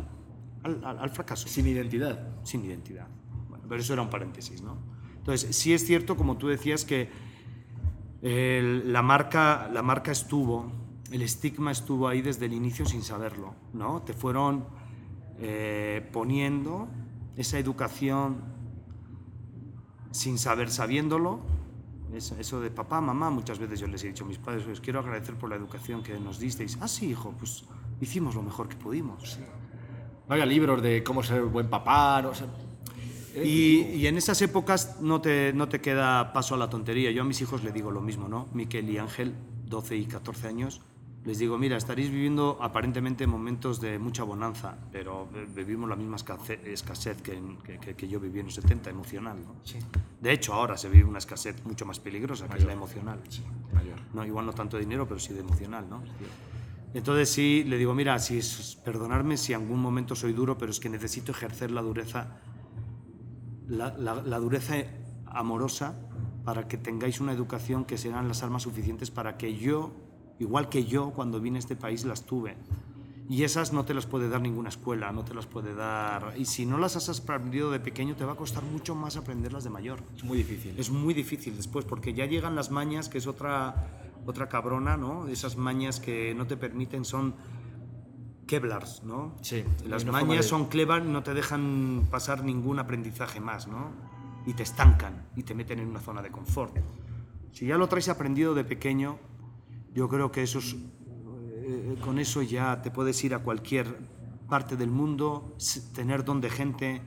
[0.63, 2.19] al, al- al fracaso Sin identidad.
[2.43, 3.07] sin identidad.
[3.49, 4.77] Bueno, pero eso era un paréntesis, ¿no?
[5.17, 7.09] Entonces, sí es cierto, como tú decías, que
[8.21, 10.71] el- la, marca, la marca estuvo,
[11.11, 14.01] el estigma estuvo ahí desde el inicio sin saberlo, ¿no?
[14.01, 14.65] Te fueron
[15.39, 16.87] eh, poniendo
[17.35, 18.37] esa educación
[20.11, 21.41] sin saber, sabiéndolo.
[22.13, 24.99] Eso, de papá, mamá, muchas veces yo les he dicho a mis padres, os quiero
[24.99, 26.77] agradecer por la educación que nos disteis.
[26.79, 27.65] Ah, sí, hijo, pues
[27.99, 29.37] hicimos lo mejor que pudimos.
[30.27, 32.45] No había libros de cómo ser buen papá, no sé.
[33.43, 37.11] Y, y en esas épocas no te, no te queda paso a la tontería.
[37.11, 38.47] Yo a mis hijos les digo lo mismo, ¿no?
[38.53, 40.81] Miquel y Ángel, 12 y 14 años,
[41.25, 47.21] les digo, mira, estaréis viviendo aparentemente momentos de mucha bonanza, pero vivimos la misma escasez,
[47.23, 49.55] que, en- que- que- que yo viví en los 70, emocional, ¿no?
[50.21, 53.19] De hecho, ahora se vive una escasez mucho más peligrosa, que es la emocional.
[53.73, 53.99] Mayor.
[54.13, 56.03] No, igual no tanto de dinero, pero sí de emocional, ¿no?
[56.93, 60.71] Entonces sí, le digo, mira, si es- perdonadme si en algún momento soy duro, pero
[60.71, 62.37] es que necesito ejercer la dureza,
[63.67, 64.75] la, la- la dureza
[65.25, 65.95] amorosa
[66.45, 69.93] para que tengáis una educación que serán las armas suficientes para que yo,
[70.39, 72.55] igual que yo cuando vine a este país, las tuve.
[73.27, 76.33] Y esas no te las puede dar ninguna escuela, no te las puede dar...
[76.37, 79.63] Y si no las has aprendido de pequeño, te va a costar mucho más aprenderlas
[79.63, 79.99] de mayor.
[80.15, 80.75] Es muy difícil.
[80.77, 83.87] Es muy difícil después, porque ya llegan las mañas, que es otra,
[84.27, 85.27] otra cabrona, ¿no?
[85.27, 87.33] Esas mañas que no te permiten son
[88.45, 89.35] Keblars, ¿no?
[89.41, 93.89] Sí, Las mañas de- son Clever y no te dejan pasar ningún aprendizaje más, ¿no?
[94.45, 96.75] Y te estancan y te meten en una zona de confort.
[97.53, 99.17] Si ya lo traes aprendido de pequeño,
[99.95, 100.75] yo creo que eso es,
[101.63, 103.97] eh, con eso ya te puedes ir a cualquier
[104.49, 105.55] parte del mundo,
[105.95, 107.01] tener don de gente,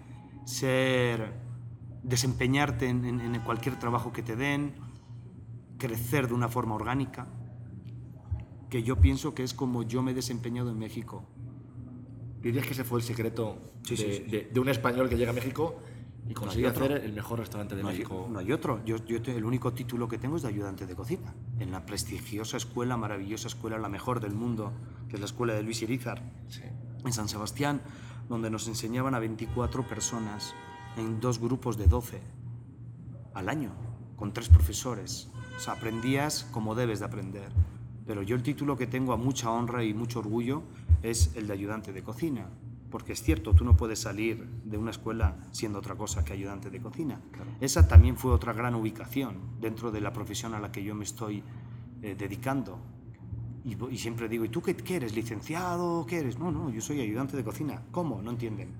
[0.44, 1.34] ser,
[2.02, 4.72] desempeñarte en, en- en cualquier trabajo que te den,
[5.78, 7.28] crecer de una forma orgánica,
[8.70, 11.24] que yo pienso que es como yo me he desempeñado en México.
[12.42, 14.30] ¿Dirías que ese fue el secreto Sí, de, sí, sí, sí.
[14.30, 15.76] de- de un español que llega a México
[16.28, 16.84] y consigue otro.
[16.84, 18.28] hacer el mejor restaurante de No hay, México?
[18.30, 18.84] no hay otro.
[18.84, 22.56] Yo, yo el único título que tengo es de ayudante de cocina, en la prestigiosa
[22.56, 24.72] escuela, maravillosa escuela, la mejor del mundo,
[25.08, 26.62] que es la escuela de Luis Irizar, Sí.
[27.04, 27.80] en San Sebastián,
[28.28, 30.54] donde nos enseñaban a 24 personas
[30.96, 32.20] en dos grupos de 12
[33.34, 33.70] al año,
[34.16, 35.30] con tres profesores.
[35.56, 37.50] O sea, aprendías como debes de aprender.
[38.06, 40.62] Pero yo el título que tengo a mucha honra y mucho orgullo
[41.02, 42.46] es el de ayudante de cocina.
[42.90, 46.70] Porque es cierto, tú no puedes salir de una escuela siendo otra cosa que ayudante
[46.70, 47.20] de cocina.
[47.60, 51.04] Esa también fue otra gran ubicación dentro de la profesión a la que yo me
[51.04, 51.42] estoy
[52.02, 52.78] eh, dedicando.
[53.64, 55.14] Y, y siempre digo, ¿y tú qué, qué eres?
[55.14, 56.06] ¿Licenciado?
[56.06, 56.38] ¿Qué eres?
[56.38, 57.82] No, no, yo soy ayudante de cocina.
[57.90, 58.22] ¿Cómo?
[58.22, 58.70] No entienden.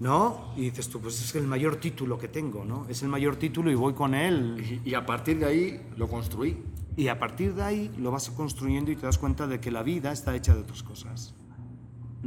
[0.00, 0.52] ¿No?
[0.56, 2.86] Y dices tú, pues es el mayor título que tengo, ¿no?
[2.88, 4.80] Es el mayor título y voy con él.
[4.84, 6.62] Y, y a partir de ahí lo construí.
[6.96, 9.82] Y a partir de ahí lo vas construyendo y te das cuenta de que la
[9.82, 11.34] vida está hecha de otras cosas.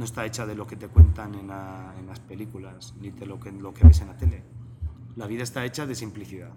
[0.00, 3.26] No está hecha de lo que te cuentan en, la- en las películas, ni de
[3.26, 3.50] lo que,
[3.82, 4.42] ves en la tele.
[5.14, 6.54] La vida está hecha de simplicidad.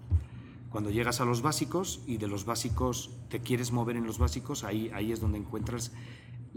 [0.70, 4.64] Cuando llegas a los básicos y de los básicos te quieres mover en los básicos,
[4.64, 5.92] ahí, ahí es donde encuentras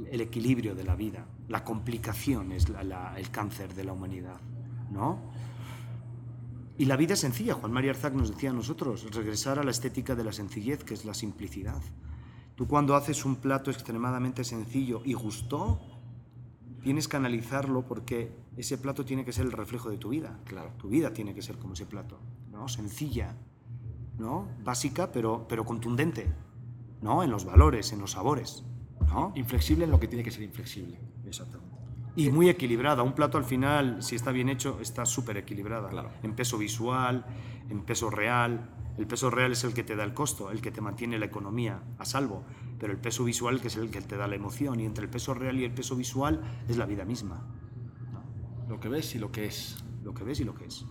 [0.10, 1.26] el equilibrio de la vida.
[1.50, 4.40] La complicación es el cáncer de la humanidad,
[4.90, 5.20] ¿no?
[6.78, 7.56] Y la vida es sencilla.
[7.56, 10.94] Juan María Arzac nos decía a nosotros, regresar a la estética de la sencillez, que
[10.94, 11.82] es la simplicidad.
[12.56, 15.82] Tú cuando haces un plato extremadamente sencillo y gustó,
[16.82, 20.40] tienes que analizarlo porque ese plato tiene que ser el reflejo de tu vida.
[20.46, 20.72] Claro.
[20.78, 22.20] Tu vida tiene que ser como ese plato,
[22.52, 22.68] ¿no?
[22.68, 23.36] Sencilla,
[24.18, 24.48] ¿no?
[24.64, 26.34] Básica, pero, pero contundente,
[27.02, 27.24] ¿no?
[27.24, 28.64] En los valores, en los sabores,
[29.08, 29.32] ¿no?
[29.36, 31.00] Inflexible en lo que tiene que ser inflexible.
[31.26, 31.76] Exactamente.
[32.16, 33.04] Y muy equilibrada.
[33.04, 35.90] Un plato al final, si está bien hecho, está súper equilibrada.
[35.90, 36.10] Claro.
[36.24, 37.26] En peso visual,
[37.70, 38.72] en peso real.
[38.98, 41.28] El peso real es el que te da el costo, el que te mantiene la
[41.28, 42.44] economía a salvo.
[42.80, 44.80] Pero el peso visual que es el que te da la emoción.
[44.80, 47.46] Y entre el peso real y el peso visual es la vida misma.
[48.68, 49.84] Lo que ves y lo que es.
[50.04, 50.86] Lo que ves y lo que es.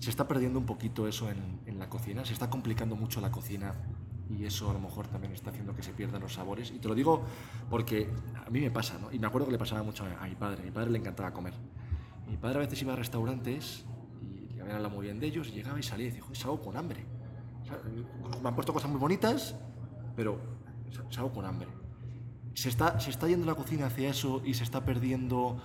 [0.00, 3.32] Se está perdiendo un poquito eso en, en la cocina, se está complicando mucho la
[3.32, 3.74] cocina
[4.30, 6.70] y eso a lo mejor también está haciendo que se pierdan los sabores.
[6.70, 7.24] Y te lo digo
[7.70, 8.10] porque
[8.44, 9.10] a mí me pasa, ¿no?
[9.10, 10.62] Y me acuerdo que le pasaba mucho a, mi padre.
[10.62, 11.54] A mi padre le encantaba comer.
[12.26, 13.84] Mi padre a veces iba a restaurantes
[14.20, 16.60] y le habían muy bien de ellos y llegaba y salía y decía, joder, salgo
[16.60, 17.04] con hambre.
[17.62, 17.78] O sea,
[18.42, 19.56] me han puesto cosas muy bonitas,
[20.14, 20.38] pero
[21.10, 21.68] salgo con hambre.
[22.54, 25.60] Se está, se está yendo la cocina hacia eso y se está perdiendo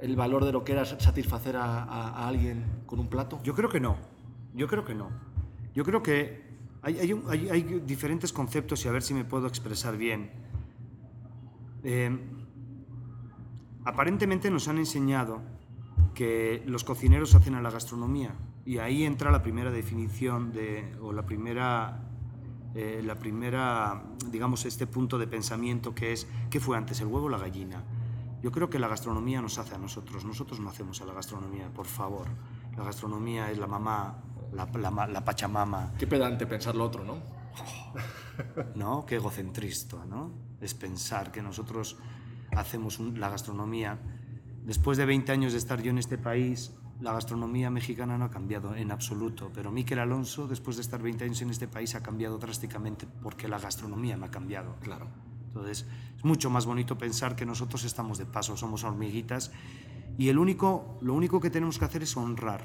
[0.00, 3.40] el valor de lo que era satisfacer a, alguien con un plato.
[3.42, 3.96] Yo creo que no.
[4.54, 5.10] Yo creo que no.
[5.74, 6.42] Yo creo que
[6.82, 7.12] hay, hay
[7.50, 10.30] hay- diferentes conceptos y a ver si me puedo expresar bien.
[11.82, 12.16] Eh,
[13.84, 15.40] aparentemente nos han enseñado
[16.14, 21.12] que los cocineros hacen a la gastronomía y ahí entra la primera definición de, o
[21.12, 22.07] la primera,
[22.74, 27.26] eh, la primera, digamos, este punto de pensamiento que es, ¿qué fue antes, el huevo
[27.26, 27.82] o la gallina?
[28.42, 31.68] Yo creo que la gastronomía nos hace a nosotros, nosotros no hacemos a la gastronomía,
[31.72, 32.26] por favor.
[32.76, 35.92] La gastronomía es la mamá, la, la, la pachamama.
[35.98, 37.18] Qué pedante pensar lo otro, ¿no?
[38.76, 39.04] ¿no?
[39.06, 40.30] Qué egocentrista, ¿no?
[40.60, 41.96] Es pensar que nosotros
[42.56, 43.98] hacemos un- la gastronomía.
[44.64, 48.30] Después de 20 años de estar yo en este país, la gastronomía mexicana no ha
[48.30, 52.02] cambiado en absoluto, pero Miquel Alonso, después de estar 20 años en este país, ha
[52.02, 54.74] cambiado drásticamente porque la gastronomía me ha cambiado.
[54.80, 55.06] Claro.
[55.46, 59.52] Entonces, es mucho más bonito pensar que nosotros estamos de paso, somos hormiguitas
[60.18, 62.64] y el único, lo único que tenemos que hacer es honrar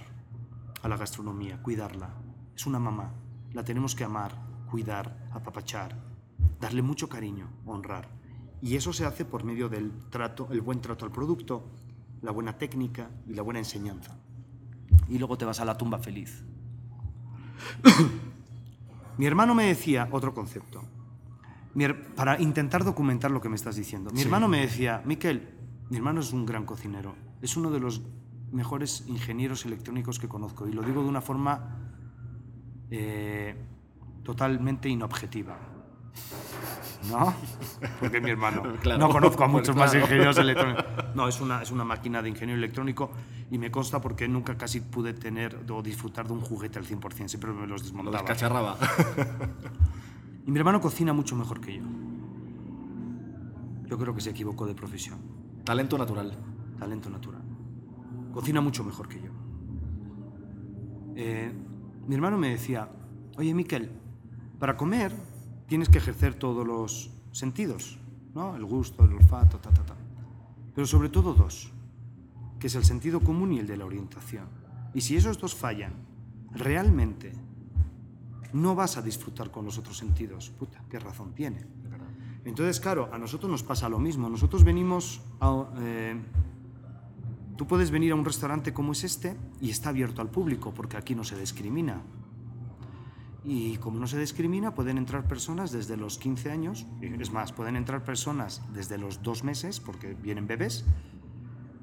[0.81, 2.09] a la gastronomía, cuidarla.
[2.55, 3.13] Es una mamá,
[3.53, 4.35] la tenemos que amar,
[4.69, 5.95] cuidar, apapachar,
[6.59, 8.09] darle mucho cariño, honrar.
[8.61, 11.63] Y eso se hace por medio del trato, el buen trato al producto,
[12.23, 14.17] la buena técnica y la buena enseñanza.
[15.09, 16.43] Y luego te vas a la tumba feliz.
[19.17, 20.83] Mi hermano me decía otro concepto
[22.15, 24.11] para intentar documentar lo que me estás diciendo.
[24.11, 25.49] Mi hermano me decía, Miquel,
[25.89, 28.01] mi hermano es un gran cocinero, es uno de los
[28.51, 31.77] mejores ingenieros electrónicos que conozco, y lo digo de una forma
[32.91, 33.55] eh,
[34.23, 35.57] totalmente inobjetiva.
[37.09, 37.33] ¿No?
[37.99, 38.63] Porque es mi hermano.
[38.81, 38.99] Claro.
[38.99, 40.05] no conozco a Pues muchos más claro.
[40.05, 40.85] ingenieros electrónicos.
[41.15, 43.11] No, es una, es una máquina de ingeniero electrónico
[43.51, 47.27] y me consta porque nunca casi pude tener o disfrutar de un juguete al 100%,
[47.27, 48.17] siempre me los Lo desmontaba.
[48.17, 48.77] descacharraba.
[50.47, 51.83] Y mi hermano cocina mucho mejor que yo.
[53.85, 55.19] Yo creo que se equivocó de profesión.
[55.63, 56.35] Talento natural.
[56.79, 57.41] Talento natural.
[58.33, 59.29] Cocina mucho mejor que yo.
[61.15, 61.51] Eh,
[62.07, 62.89] mi hermano me decía,
[63.37, 63.91] oye Miquel,
[64.57, 65.13] para comer
[65.67, 67.97] tienes que ejercer todos los sentidos,
[68.33, 68.55] ¿no?
[68.55, 69.95] El gusto, el olfato, ta, ta, ta.
[70.75, 71.71] Pero sobre todo dos,
[72.59, 74.45] que es el sentido común y el de la orientación.
[74.93, 75.93] Y si esos dos fallan,
[76.51, 77.33] realmente
[78.53, 80.49] no vas a disfrutar con los otros sentidos.
[80.51, 81.65] Puta, qué razón tiene.
[82.45, 84.29] Entonces, claro, a nosotros nos pasa lo mismo.
[84.29, 85.65] Nosotros venimos a...
[85.79, 86.21] eh,
[87.55, 90.97] tú puedes venir a un restaurante como es este y está abierto al público, porque
[90.97, 92.01] aquí no se discrimina.
[93.45, 97.75] Y como no se discrimina, pueden entrar personas desde los 15 años, es más, pueden
[97.75, 100.85] entrar personas desde los dos meses, porque vienen bebés,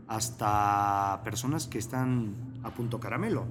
[0.08, 3.46] hasta personas que están a punto caramelo.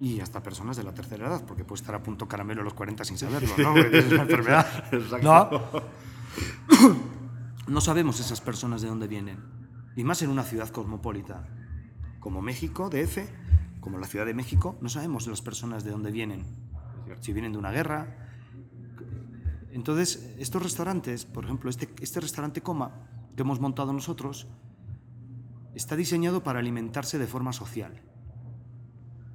[0.00, 2.74] Y hasta personas de la tercera edad, porque puede estar a punto caramelo a los
[2.74, 3.74] 40 sin saberlo, ¿no?
[3.74, 4.84] Porque es una enfermedad.
[4.92, 5.82] Exacto.
[6.80, 7.06] ¿No?
[7.68, 9.38] No sabemos esas personas de dónde vienen.
[9.96, 11.48] Y más en una ciudad cosmopolita
[12.20, 13.18] como México, DF,
[13.86, 16.42] como la Ciudad de México, no sabemos las personas de dónde vienen.
[17.20, 18.16] Si vienen de una guerra.
[19.70, 22.90] Entonces, estos restaurantes, por ejemplo, este, este restaurante Coma
[23.36, 24.48] que hemos montado nosotros,
[25.76, 28.02] está diseñado para alimentarse de forma social.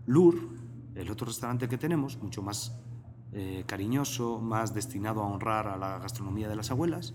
[0.06, 0.50] Lur,
[0.96, 2.76] el otro restaurante que tenemos, mucho más
[3.32, 7.14] eh, cariñoso, más destinado a honrar a la gastronomía de las abuelas,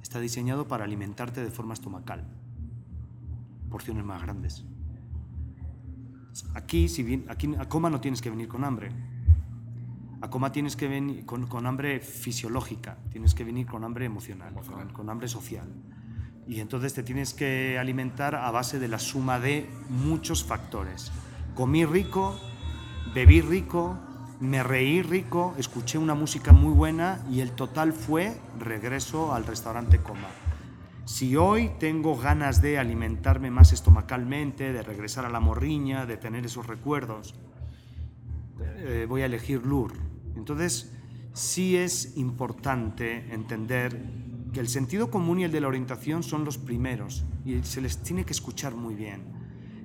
[0.00, 2.24] está diseñado para alimentarte de forma estomacal.
[3.68, 4.64] Porciones más grandes.
[6.54, 8.90] Aquí, si bien, aquí a coma no tienes que venir con hambre.
[10.20, 14.54] A coma tienes que venir con, con hambre fisiológica, tienes que venir con hambre emocional,
[14.54, 15.68] Con, con hambre social.
[16.46, 21.12] Y entonces te tienes que alimentar a base de la suma de muchos factores.
[21.54, 22.38] Comí rico,
[23.14, 23.98] bebí rico,
[24.40, 29.98] me reí rico, escuché una música muy buena y el total fue regreso al restaurante
[29.98, 30.28] Coma.
[31.06, 36.46] Si hoy tengo ganas de alimentarme más estomacalmente, de regresar a la morriña, de tener
[36.46, 37.34] esos recuerdos,
[38.78, 39.92] eh, voy a elegir Lur.
[40.34, 40.92] Entonces,
[41.34, 44.00] sí es importante entender
[44.54, 47.98] que el sentido común y el de la orientación son los primeros y se les
[47.98, 49.22] tiene que escuchar muy bien.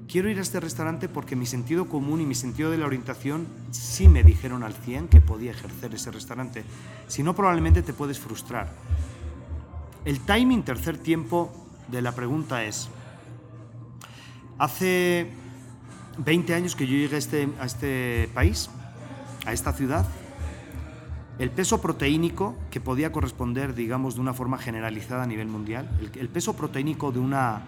[0.07, 3.45] Quiero ir a este restaurante porque mi sentido común y mi sentido de la orientación
[3.71, 6.63] sí me dijeron al 100 que podía ejercer ese restaurante.
[7.07, 8.73] Si no, probablemente te puedes frustrar.
[10.05, 11.51] El timing tercer tiempo
[11.89, 12.89] de la pregunta es,
[14.57, 15.29] hace
[16.17, 18.69] 20 años que yo llegué a este, a este país,
[19.45, 20.05] a esta ciudad,
[21.37, 26.11] el peso proteínico que podía corresponder, digamos, de una forma generalizada a nivel mundial, el,
[26.19, 27.61] el peso proteínico de, una,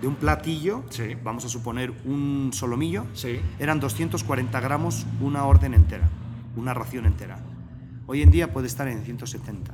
[0.00, 1.14] de un platillo, Sí.
[1.22, 3.40] vamos a suponer un solomillo, Sí.
[3.58, 6.08] eran 240 gramos una orden entera,
[6.56, 7.38] una ración entera.
[8.08, 9.72] Hoy en día puede estar en 170,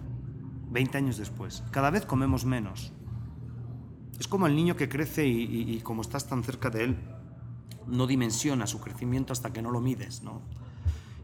[0.70, 1.62] 20 años después.
[1.70, 2.92] Cada vez comemos menos.
[4.18, 6.96] Es como el niño que crece y, y- y como estás tan cerca de él,
[7.86, 10.42] no dimensiona su crecimiento hasta que no lo mides, ¿no?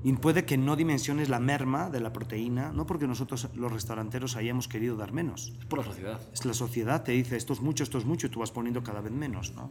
[0.02, 4.36] Y puede que no dimensiones la merma de la proteína, no porque nosotros los restauranteros
[4.36, 5.54] hayamos querido dar menos.
[5.58, 6.20] Es por la sociedad.
[6.32, 8.82] Es la sociedad te dice esto es mucho, esto es mucho y tú vas poniendo
[8.82, 9.70] cada vez menos, ¿no?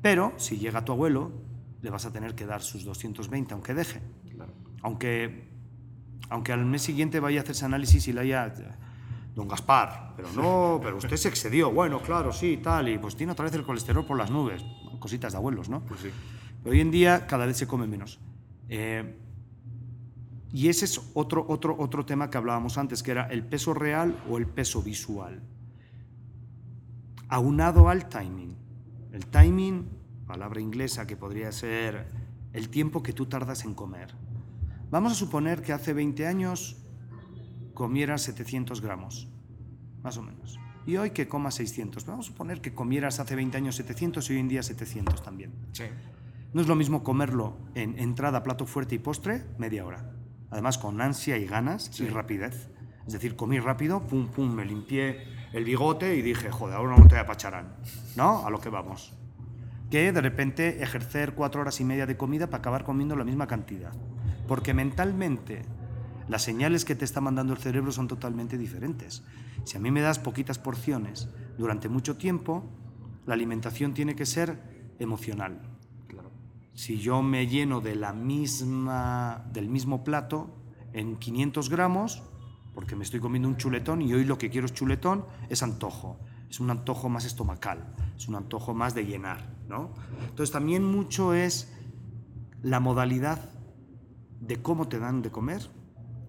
[0.00, 1.32] Pero si llega tu abuelo,
[1.82, 4.00] le vas a tener que dar sus 220, aunque deje.
[4.82, 5.48] Aunque,
[6.30, 8.54] aunque al mes siguiente vaya a hacerse análisis y le haya...
[9.34, 11.70] Don Gaspar, pero no, pero usted se excedió.
[11.70, 14.64] Bueno, claro, sí, tal, y pues tiene otra vez el colesterol por las nubes.
[14.98, 15.80] Cositas de abuelos, ¿no?
[15.84, 16.10] Pues sí.
[16.62, 18.18] Pero hoy en día cada vez se come menos.
[18.68, 19.16] Eh,
[20.52, 24.16] y ese es otro, otro, otro tema que hablábamos antes, que era el peso real
[24.28, 25.42] o el peso visual.
[27.28, 28.56] Aunado al timing.
[29.12, 29.88] El timing,
[30.26, 32.06] palabra inglesa que podría ser
[32.52, 34.14] el tiempo que tú tardas en comer.
[34.90, 36.76] Vamos a suponer que hace 20 años
[37.78, 39.28] comieras 700 gramos,
[40.02, 40.58] más o menos.
[40.84, 42.04] Y hoy que comas 600.
[42.06, 45.52] Vamos a suponer que comieras hace 20 años 700 y hoy en día 700 también.
[45.70, 45.84] Sí.
[46.52, 50.10] No es lo mismo comerlo en entrada, plato fuerte y postre, media hora.
[50.50, 52.68] Además, con ansia y ganas y rapidez.
[53.06, 57.06] Es decir, comí rápido, pum, pum, me limpié el bigote y dije, joder, ahora no
[57.06, 57.76] te apacharán.
[58.16, 58.44] ¿No?
[58.44, 59.14] A lo que vamos.
[59.88, 63.46] Que de repente ejercer cuatro horas y media de comida para acabar comiendo la misma
[63.46, 63.92] cantidad.
[64.48, 65.62] Porque mentalmente
[66.28, 69.22] las señales que te está mandando el cerebro son totalmente diferentes.
[69.64, 72.64] Si a mí me das poquitas porciones durante mucho tiempo,
[73.26, 74.58] la alimentación tiene que ser
[74.98, 75.60] emocional.
[76.74, 80.54] Si yo me lleno de la misma, del mismo plato
[80.92, 82.22] en 500 gramos,
[82.72, 86.20] porque me estoy comiendo un chuletón y hoy lo que quiero es chuletón, es antojo.
[86.48, 89.56] Es un antojo más estomacal, es un antojo más de llenar.
[89.68, 89.90] ¿no?
[90.28, 91.72] Entonces también mucho es
[92.62, 93.50] la modalidad
[94.40, 95.68] de cómo te dan de comer.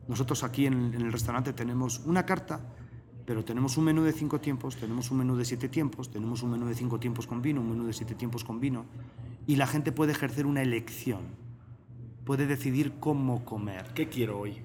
[0.10, 2.60] Nosotros aquí en, en el restaurante tenemos una carta,
[3.26, 6.50] pero tenemos un menú de cinco tiempos, tenemos un menú de siete tiempos, tenemos un
[6.50, 8.86] menú de cinco tiempos con vino, un menú de siete tiempos con vino,
[9.45, 11.22] y la gente puede ejercer una elección,
[12.26, 13.93] puede decidir cómo comer.
[13.93, 14.63] ¿Qué quiero hoy?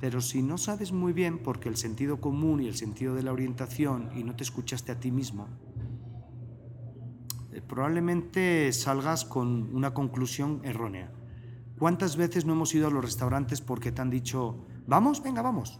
[0.00, 3.32] Pero si no sabes muy bien, porque el sentido común y el sentido de la
[3.32, 5.48] orientación, y no te escuchaste a ti mismo,
[7.52, 11.10] eh, probablemente salgas con una conclusión errónea.
[11.80, 15.78] ¿Cuántas veces no hemos ido a los restaurantes porque te han dicho, vamos, venga, vamos?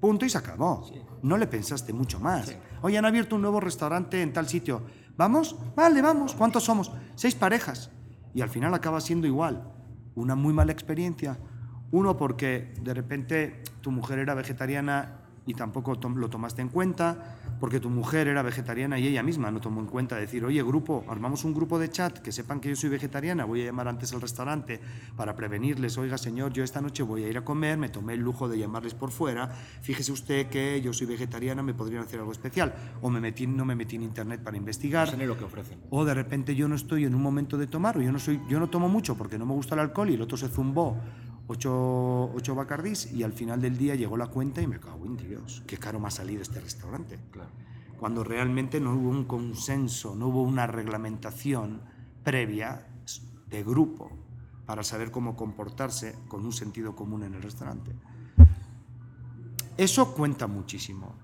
[0.00, 0.84] Punto y se acabó.
[1.22, 2.54] No le pensaste mucho más.
[2.82, 4.82] Hoy han abierto un nuevo restaurante en tal sitio.
[5.16, 5.56] ¿Vamos?
[5.74, 6.34] Vale, vamos.
[6.34, 6.90] ¿Cuántos somos?
[7.14, 7.90] Seis parejas.
[8.34, 9.72] Y al final acaba siendo igual.
[10.14, 11.38] Una muy mala experiencia.
[11.90, 17.80] Uno porque de repente tu mujer era vegetariana y tampoco lo tomaste en cuenta, porque
[17.80, 21.44] tu mujer era vegetariana y ella misma no tomó en cuenta decir, oye, grupo, armamos
[21.44, 24.20] un grupo de chat, que sepan que yo soy vegetariana, voy a llamar antes al
[24.20, 24.80] restaurante
[25.16, 28.20] para prevenirles, oiga señor, yo esta noche voy a ir a comer, me tomé el
[28.20, 29.48] lujo de llamarles por fuera,
[29.82, 33.64] fíjese usted que yo soy vegetariana, me podrían hacer algo especial, o me metí, no
[33.64, 35.78] me metí en internet para investigar, Es lo que ofrecen.
[35.90, 38.40] o de repente yo no estoy en un momento de tomar, o yo no, soy,
[38.48, 40.96] yo no tomo mucho porque no me gusta el alcohol y el otro se zumbó
[41.48, 45.16] ocho, ocho bacardís y al final del día llegó la cuenta y me cago en
[45.16, 47.18] Dios, qué caro me ha salido este restaurante.
[47.98, 51.80] Cuando realmente no hubo un consenso, no hubo una reglamentación
[52.22, 52.86] previa
[53.48, 54.10] de grupo
[54.66, 57.92] para saber cómo comportarse con un sentido común en el restaurante.
[59.76, 61.14] Eso cuenta muchísimo.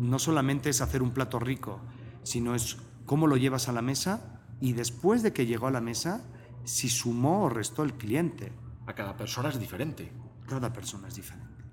[0.00, 1.80] No solamente es hacer un plato rico,
[2.22, 5.80] sino es cómo lo llevas a la mesa y después de que llegó a la
[5.80, 6.24] mesa,
[6.64, 8.52] si sumó o restó el cliente.
[8.86, 10.12] A cada persona es diferente.
[10.46, 11.64] Cada persona es diferente.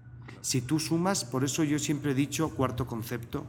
[0.41, 3.45] Si tú sumas, por eso yo siempre he dicho, cuarto concepto,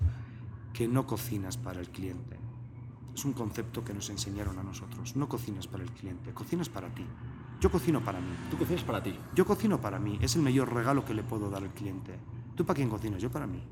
[0.73, 2.39] que no cocinas para el cliente.
[3.15, 5.17] Es un concepto que nos enseñaron a nosotros.
[5.17, 7.05] No cocinas para el cliente, cocinas para ti.
[7.61, 8.35] Yo cocino para mí.
[8.51, 9.17] Tú cocinas para ti.
[9.35, 10.19] Yo cocino para mí.
[10.21, 12.19] Es el mayor regalo que le puedo dar al cliente.
[12.55, 13.23] ¿Tú para quién cocinas?
[13.23, 13.63] Yo para mí.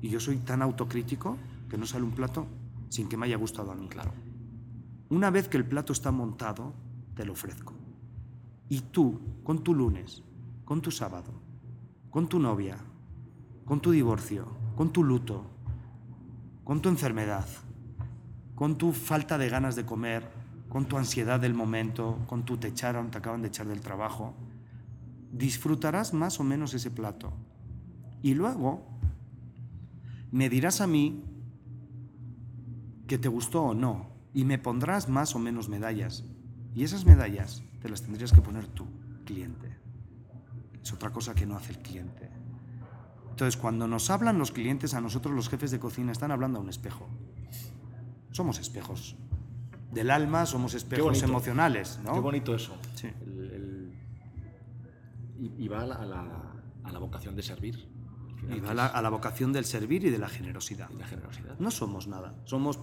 [0.00, 2.46] Y yo soy tan autocrítico que no sale un plato
[2.88, 3.88] sin que me haya gustado a mí.
[3.88, 4.12] Claro.
[5.10, 6.74] Una vez que el plato está montado,
[7.14, 7.83] te lo ofrezco.
[8.68, 10.22] Y tú, con tu lunes,
[10.64, 11.32] con tu sábado,
[12.10, 12.78] con tu novia,
[13.64, 14.46] con tu divorcio,
[14.76, 15.44] con tu luto,
[16.64, 17.46] con tu enfermedad,
[18.54, 20.30] con tu falta de ganas de comer,
[20.68, 24.34] con tu ansiedad del momento, con tu te echaron, te acaban de echar del trabajo,
[25.32, 27.32] disfrutarás más o menos ese plato.
[28.22, 28.86] Y luego
[30.32, 31.22] me dirás a mí
[33.06, 36.24] que te gustó o no, y me pondrás más o menos medallas.
[36.74, 38.86] Y esas medallas te las tendrías que poner tú,
[39.26, 39.76] cliente.
[40.82, 42.30] Es otra cosa que no hace el cliente.
[43.28, 46.62] Entonces, cuando nos hablan los clientes, a nosotros los jefes de cocina están hablando a
[46.62, 47.06] un espejo.
[48.30, 49.16] Somos espejos.
[49.92, 52.14] Del alma somos espejos emocionales, ¿no?
[52.14, 52.74] Qué bonito eso.
[52.94, 53.08] Sí.
[53.20, 53.94] El- el-
[55.38, 56.52] Y, y va a la, a la-
[56.84, 57.86] a la vocación de servir.
[58.50, 60.88] Y va a la, a la vocación del servir y de la generosidad.
[60.90, 61.58] y la generosidad.
[61.58, 62.34] No somos nada.
[62.46, 62.80] Somos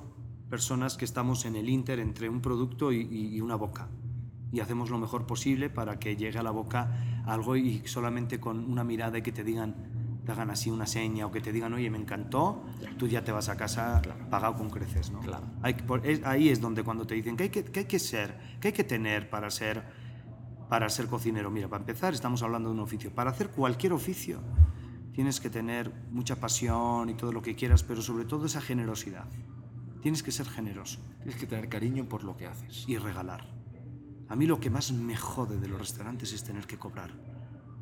[0.47, 3.87] personas que estamos en el inter entre un producto y- y una boca.
[4.51, 8.69] Y hacemos lo mejor posible para que llegue a la boca algo y solamente con
[8.69, 9.75] una mirada y que te digan,
[10.25, 12.63] te hagan así una seña o que te digan, oye, me encantó,
[12.97, 15.19] tú ya te vas a casa pagado con creces, ¿no?
[15.19, 15.47] Claro.
[15.61, 15.75] Hay
[16.25, 18.37] ahí es donde cuando te dicen, ¿qué hay que, qué hay que ser?
[18.59, 19.83] ¿Qué hay que tener para ser,
[20.69, 21.49] para ser cocinero?
[21.49, 23.11] Mira, para empezar estamos hablando de un oficio.
[23.13, 24.41] Para hacer cualquier oficio
[25.13, 29.25] tienes que tener mucha pasión y todo lo que quieras, pero sobre todo esa generosidad.
[30.01, 32.85] Tienes que ser generoso Tienes que tener cariño por lo que haces.
[32.87, 33.60] y regalar.
[34.31, 37.11] A mí lo que más me jode de los restaurantes es tener que cobrar.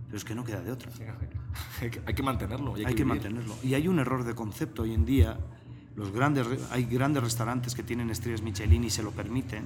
[0.07, 0.91] Pero es que no queda de otra.
[1.81, 2.73] Hay que- hay que mantenerlo.
[2.73, 3.55] Hay que mantenerlo.
[3.63, 5.37] Y hay un error de concepto hoy en día.
[5.95, 9.65] Los grandes, hay grandes restaurantes que tienen estrellas Michelin y se lo permiten.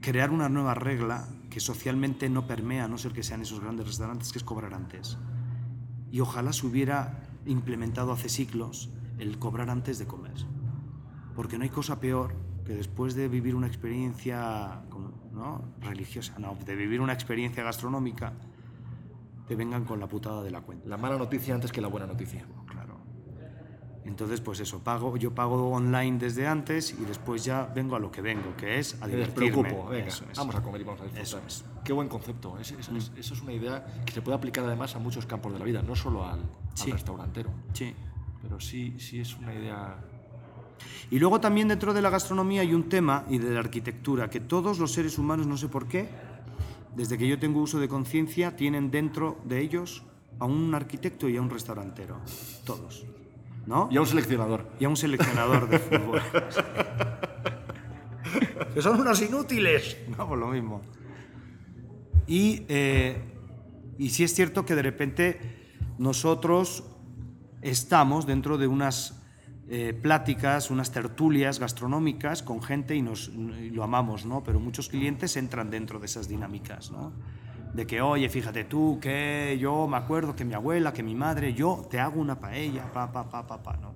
[0.00, 3.86] Crear una nueva regla que socialmente no permea, a no ser que sean esos grandes
[3.86, 5.18] restaurantes, que es cobrar antes.
[6.10, 10.34] Y ojalá se hubiera implementado hace siglos el cobrar antes de comer.
[11.36, 12.34] Porque no hay cosa peor
[12.64, 14.82] que después de vivir una experiencia
[15.32, 15.64] ¿no?
[15.80, 18.32] religiosa, no, de vivir una experiencia gastronómica,
[19.48, 20.88] te vengan con la putada de la cuenta.
[20.88, 22.46] La mala noticia antes que la buena noticia.
[22.68, 22.98] Claro.
[24.04, 28.10] Entonces, pues eso, pago, yo pago online desde antes y después ya vengo a lo
[28.10, 29.72] que vengo, que es a Me divertirme.
[29.90, 30.38] Venga, Eso es.
[30.38, 31.24] vamos a comer y vamos a disfrutar.
[31.26, 31.64] Eso es.
[31.64, 31.82] Mm.
[31.84, 32.58] Qué buen concepto.
[32.58, 35.52] Es- es- es- eso es una idea que se puede aplicar además a muchos campos
[35.52, 36.90] de la vida, no solo al, al Sí.
[36.92, 37.50] restaurantero.
[37.72, 37.94] Sí.
[38.42, 39.98] Pero sí, sí es una idea.
[41.10, 44.40] Y luego también dentro de la gastronomía hay un tema y de la arquitectura, que
[44.40, 46.08] todos los seres humanos, no sé por qué,
[46.94, 50.04] desde que yo tengo uso de conciencia, tienen dentro de ellos
[50.38, 52.18] a un arquitecto y a un restaurantero.
[52.64, 53.04] Todos.
[53.66, 53.88] ¿No?
[53.90, 54.70] Y a un seleccionador.
[54.78, 56.22] y a un seleccionador de fútbol.
[58.74, 59.96] que son unos inútiles.
[60.16, 60.80] No, por lo mismo.
[62.26, 63.22] Y, eh,
[63.98, 65.40] y sí es cierto que de repente
[65.98, 66.84] nosotros
[67.60, 69.19] estamos dentro de unas
[69.72, 74.42] eh, pláticas, unas tertulias gastronómicas con gente y, nos, y lo amamos, ¿no?
[74.42, 77.12] Pero muchos clientes entran dentro de esas dinámicas, ¿no?
[77.72, 81.54] De que, oye, fíjate tú, que yo me acuerdo que mi abuela, que mi madre,
[81.54, 83.94] yo te hago una paella, pa, pa, pa, pa, pa, ¿no?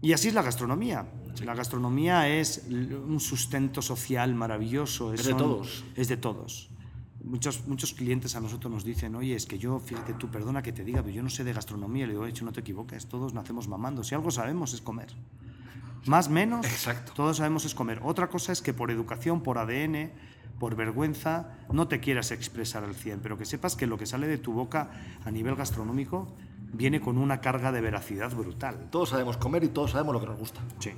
[0.00, 1.06] Y así es la gastronomía.
[1.44, 5.12] La gastronomía es un sustento social maravilloso.
[5.12, 5.84] Es de todos.
[5.94, 6.70] Es de todos.
[7.24, 10.72] Muchos, muchos clientes a nosotros nos dicen, oye, es que yo, fíjate tú, perdona que
[10.72, 12.06] te diga, pero yo no sé de gastronomía.
[12.06, 14.02] Le digo, de hecho, no te equivoques, todos nacemos mamando.
[14.02, 15.14] Si algo sabemos es comer.
[16.06, 17.12] Más menos, Exacto.
[17.14, 18.00] todos sabemos es comer.
[18.02, 20.10] Otra cosa es que por educación, por ADN,
[20.58, 24.26] por vergüenza, no te quieras expresar al 100, pero que sepas que lo que sale
[24.26, 24.90] de tu boca
[25.24, 26.34] a nivel gastronómico
[26.72, 28.88] viene con una carga de veracidad brutal.
[28.90, 30.60] Todos sabemos comer y todos sabemos lo que nos gusta.
[30.80, 30.90] Sí.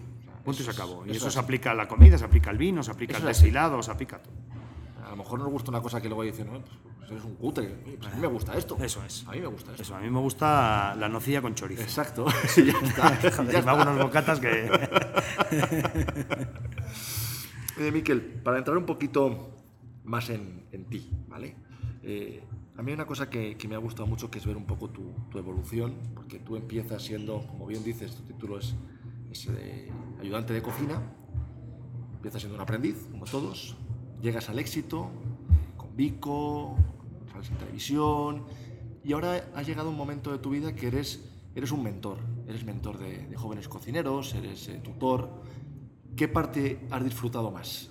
[0.45, 1.05] Punto y se acabó.
[1.07, 3.15] Y eso eso es se aplica a la comida, se aplica al vino, se aplica
[3.15, 4.35] Eso al destilado, se aplica a todo.
[5.15, 7.37] A lo mejor nos gusta una cosa que luego dicen, no, pues, pues eres un
[7.37, 7.69] cutre.
[7.69, 8.77] Pues a mí me gusta esto.
[8.81, 9.25] Eso es.
[9.29, 9.85] A mí me gusta esto.
[9.85, 11.83] Eso, a mí me gusta la nocilla con chorizo.
[11.83, 12.27] Exacto.
[12.57, 13.31] Ya está.
[13.31, 14.69] Joder, Ya me hago unos bocatas que...
[17.79, 19.55] Oye, Miquel, para entrar un poquito
[20.03, 21.55] más en, en ti, ¿vale?
[22.03, 22.43] Eh,
[22.77, 24.67] a mí hay una cosa que, que me ha gustado mucho que es ver un
[24.67, 28.75] poco tu, tu evolución, porque tú empiezas siendo, como bien dices, tu título es,
[29.31, 31.01] es, eh, ayudante de cocina,
[32.15, 33.77] empiezas siendo un aprendiz, como todos,
[34.25, 35.11] llegas al éxito,
[35.77, 36.77] con Vico,
[37.31, 38.45] sales en televisión,
[39.05, 42.19] y ahora ha llegado un momento de tu vida que eres, eres un mentor,
[42.49, 45.43] eres mentor de, de jóvenes cocineros, eres eh, tutor.
[46.17, 47.91] ¿Qué parte has disfrutado más?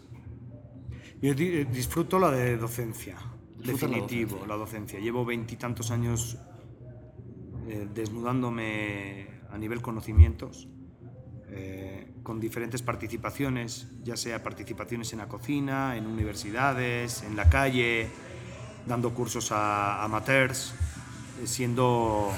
[1.22, 3.16] Yo di- eh, disfruto la de docencia,
[3.58, 4.48] Disfrutas la definitivo, docencia.
[4.48, 5.00] la docencia.
[5.00, 6.38] Llevo veintitantos años
[7.68, 10.68] eh, desnudándome a nivel conocimientos,
[11.56, 18.10] eh, con diferentes participaciones, ya sea participaciones en la cocina, en universidades, en la calle,
[18.88, 20.74] dando cursos a amateurs,
[21.42, 22.32] eh, siendo,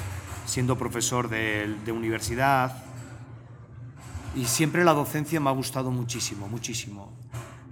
[0.45, 2.83] siendo profesor de, de universidad.
[4.35, 7.13] Y siempre la docencia me ha gustado muchísimo, muchísimo.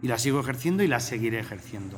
[0.01, 1.97] Y la sigo ejerciendo y la seguiré ejerciendo.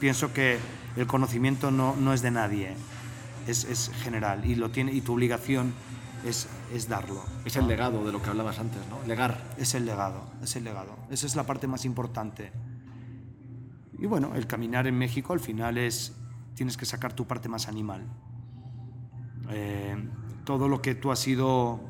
[0.00, 0.58] Pienso que
[0.96, 2.74] el conocimiento no, no es de nadie,
[3.46, 5.74] es, es general y, lo tiene, y tu obligación
[6.24, 7.22] es, es darlo.
[7.44, 9.00] Es el legado de lo que hablabas antes, ¿no?
[9.06, 9.38] Legar.
[9.56, 10.96] Es el legado, es el legado.
[11.10, 12.50] Esa es la parte más importante.
[13.98, 16.16] Y bueno, el caminar en México al final es,
[16.54, 18.02] tienes que sacar tu parte más animal.
[19.50, 19.96] Eh,
[20.44, 21.80] todo lo que tú has sido,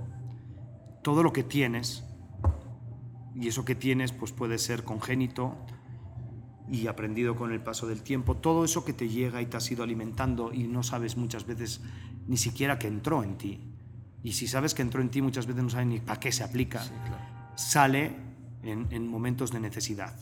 [1.03, 2.05] todo lo que tienes,
[3.35, 5.57] y eso que tienes pues puede ser congénito
[6.71, 9.71] y aprendido con el paso del tiempo, todo eso que te llega y te has
[9.71, 11.81] ido alimentando y no sabes muchas veces
[12.27, 13.74] ni siquiera que entró en ti.
[14.25, 16.43] Y si sabes que entró en ti, muchas veces no sabes ni para qué se
[16.43, 16.83] aplica
[17.57, 18.17] sale
[18.65, 20.15] en, en momentos de necesidad.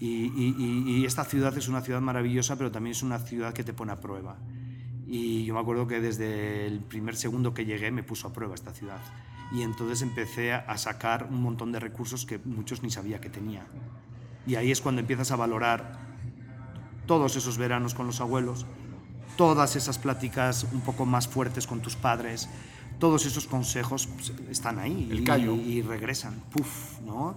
[0.00, 3.52] Y, y- y- y esta ciudad es una ciudad maravillosa, pero también es una ciudad
[3.54, 4.38] que te pone a prueba.
[5.06, 8.54] Y yo me acuerdo que desde el primer segundo que llegué me puso a prueba
[8.54, 8.98] esta ciudad.
[9.52, 13.66] Y entonces empecé a sacar un montón de recursos que muchos ni sabía que tenía.
[14.46, 15.98] Y ahí es cuando empiezas a valorar
[17.06, 18.64] todos esos veranos con los abuelos,
[19.36, 22.48] todas esas pláticas un poco más fuertes con tus padres,
[22.98, 25.54] todos esos consejos pues, están ahí El y, callo.
[25.54, 27.34] y regresan, puf, ¿no?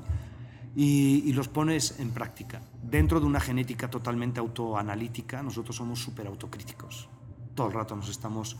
[0.76, 2.62] Y, y los pones en práctica.
[2.84, 7.10] Dentro de una genética totalmente autoanalítica, nosotros somos súper autocríticos.
[7.56, 8.58] Todo el rato nos estamos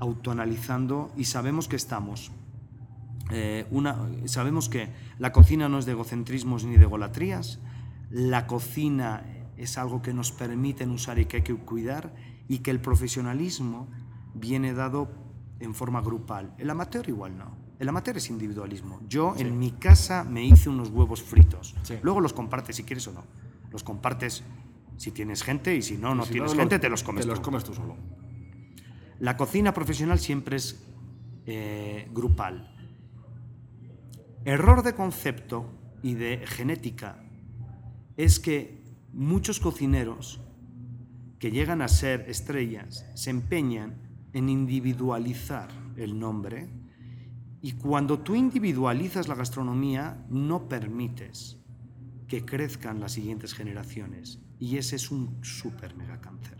[0.00, 2.32] autoanalizando y sabemos que estamos
[3.30, 3.96] eh, una,
[4.26, 7.58] sabemos que la cocina no es de egocentrismos ni de golatrías,
[8.10, 9.24] la cocina
[9.56, 12.14] es algo que nos permiten usar y que hay que cuidar
[12.48, 13.88] y que el profesionalismo
[14.34, 15.08] viene dado
[15.60, 16.54] en forma grupal.
[16.58, 17.56] El amateur igual no.
[17.78, 19.00] El amateur es individualismo.
[19.08, 21.74] Yo en mi casa me hice unos huevos fritos.
[21.82, 21.98] Sí.
[22.02, 23.24] Luego los compartes si quieres o no.
[23.70, 24.44] Los compartes
[24.96, 27.28] si tienes gente y si no, no Si tienes no, gente, te los comes Te
[27.28, 27.44] los tú.
[27.44, 27.96] comes tú solo.
[29.18, 30.84] La cocina profesional siempre es
[31.46, 32.70] eh, grupal.
[34.44, 35.70] Error de concepto
[36.02, 37.24] y de genética
[38.16, 40.40] es que muchos cocineros
[41.38, 44.03] que llegan a ser estrellas se empeñan
[44.34, 46.68] en individualizar el nombre
[47.62, 51.56] y cuando tú individualizas la gastronomía no permites
[52.28, 56.58] que crezcan las siguientes generaciones y ese es un súper mega cáncer.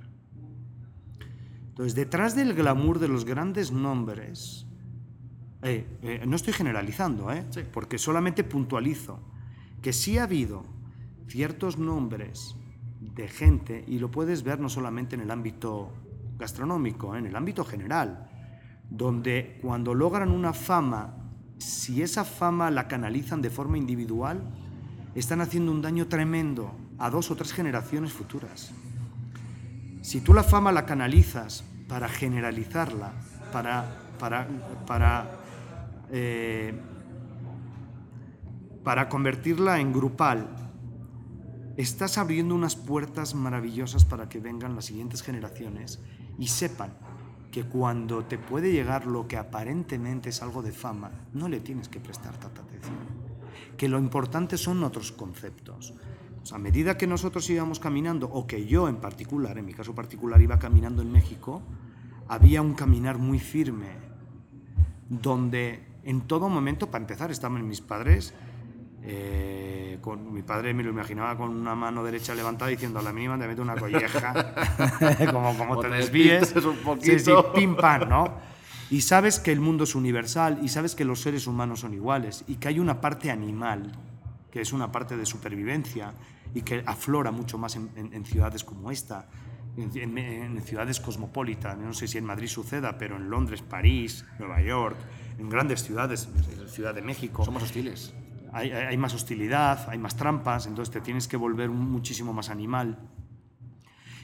[1.68, 4.66] Entonces, detrás del glamour de los grandes nombres,
[5.62, 7.44] eh, eh, no estoy generalizando, ¿eh?
[7.50, 7.62] Sí.
[7.72, 9.20] porque solamente puntualizo
[9.82, 10.64] que sí ha habido
[11.26, 12.56] ciertos nombres
[13.00, 15.92] de gente, y lo puedes ver no solamente en el ámbito
[16.44, 17.18] ¿eh?
[17.18, 18.28] en el ámbito general,
[18.90, 21.14] donde cuando logran una fama,
[21.58, 24.42] si esa fama la canalizan de forma individual,
[25.14, 28.72] están haciendo un daño tremendo a dos o tres generaciones futuras.
[30.02, 33.12] Si tú la fama la canalizas para generalizarla,
[33.52, 33.84] para,
[34.18, 34.46] para,
[34.86, 35.30] para,
[36.10, 36.78] eh,
[38.82, 40.48] para convertirla en grupal,
[41.76, 46.00] estás abriendo unas puertas maravillosas para que vengan las siguientes generaciones
[46.38, 46.92] y sepan
[47.50, 51.88] que cuando te puede llegar lo que aparentemente es algo de fama, no le tienes
[51.88, 52.96] que prestar tanta atención.
[53.76, 55.94] Que lo importante son otros conceptos.
[56.52, 60.42] A medida que nosotros íbamos caminando, o que yo en particular, en mi caso particular,
[60.42, 61.62] iba caminando en México,
[62.28, 63.92] había un caminar muy firme,
[65.08, 68.34] donde en todo momento, para empezar, estaban mis padres,
[69.06, 73.12] eh, con, mi padre me lo imaginaba con una mano derecha levantada diciendo a la
[73.12, 74.54] mínima te meto una colleja,
[75.30, 77.52] como, como te te desvíes, un Sí, sí, poquito.
[77.52, 78.54] pim pam, ¿no?
[78.90, 82.44] Y sabes que el mundo es universal y sabes que los seres humanos son iguales
[82.48, 83.92] y que hay una parte animal,
[84.50, 86.12] que es una parte de supervivencia
[86.54, 89.26] y que aflora mucho más en, en- en ciudades como esta,
[89.76, 91.76] en, en- en ciudades cosmopolitas.
[91.76, 94.96] No sé si en Madrid suceda, pero en Londres, París, Nueva York,
[95.38, 96.28] en grandes ciudades,
[96.68, 98.14] Ciudad de México, Somos hostiles.
[98.54, 102.98] Hay, más hostilidad, hay más trampas, entonces te tienes que volver muchísimo más animal.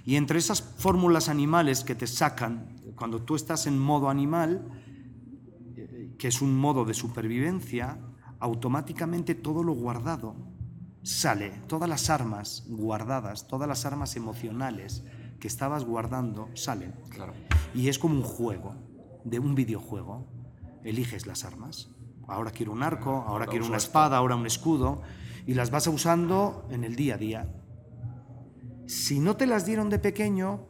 [0.04, 4.68] Y entre esas fórmulas animales que te sacan, cuando tú estás en modo animal,
[6.16, 7.98] que es un modo de supervivencia,
[8.38, 10.36] automáticamente todo lo guardado
[11.02, 15.02] sale, todas las armas guardadas, todas las armas emocionales
[15.40, 16.94] que estabas guardando salen.
[17.08, 17.32] Claro.
[17.74, 18.74] Y es como un juego,
[19.24, 20.26] de un videojuego.
[20.84, 21.90] Eliges las armas.
[22.30, 23.88] Ahora quiero un arco, ahora Ahora quiero una esto.
[23.88, 25.02] espada, ahora un escudo.
[25.46, 27.54] Y las vas usando en el día a día.
[28.86, 30.66] Si no te las dieron de pequeño,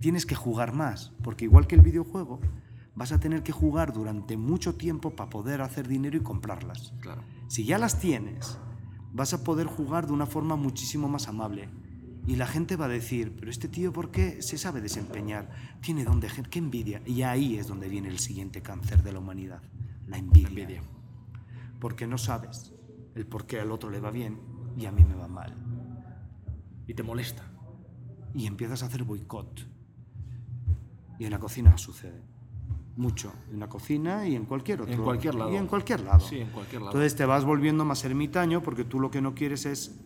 [0.00, 1.12] tienes que jugar más.
[1.22, 2.40] Porque igual que el videojuego,
[2.94, 6.92] vas a tener que jugar durante mucho tiempo para poder hacer dinero y comprarlas.
[7.00, 7.22] Claro.
[7.48, 8.58] Si ya las tienes,
[9.12, 11.68] vas a poder jugar de una forma muchísimo más amable.
[12.26, 15.50] Y la gente va a decir, pero este tío, ¿por qué se sabe desempeñar?
[15.82, 17.02] Tiene don de gente, qué envidia.
[17.04, 19.62] Y ahí es donde viene el siguiente cáncer de la humanidad,
[20.06, 20.50] la envidia.
[20.50, 20.82] La envidia.
[21.80, 22.72] Porque no sabes
[23.14, 24.38] el por qué al otro le va bien
[24.76, 25.54] y a mí me va mal.
[26.86, 27.42] Y te molesta.
[28.34, 29.66] Y empiezas a hacer boicot.
[31.18, 32.22] Y en la cocina sucede.
[32.96, 33.32] Mucho.
[33.50, 34.92] En la cocina y en cualquier otro.
[34.94, 35.52] En cualquier lado.
[35.52, 36.20] Y en cualquier lado.
[36.20, 36.90] Sí, en cualquier lado.
[36.92, 39.98] Entonces te vas volviendo más ermitaño porque tú lo que no quieres es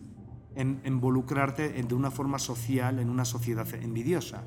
[0.55, 4.43] en- involucrarte en- de una forma social en una sociedad envidiosa.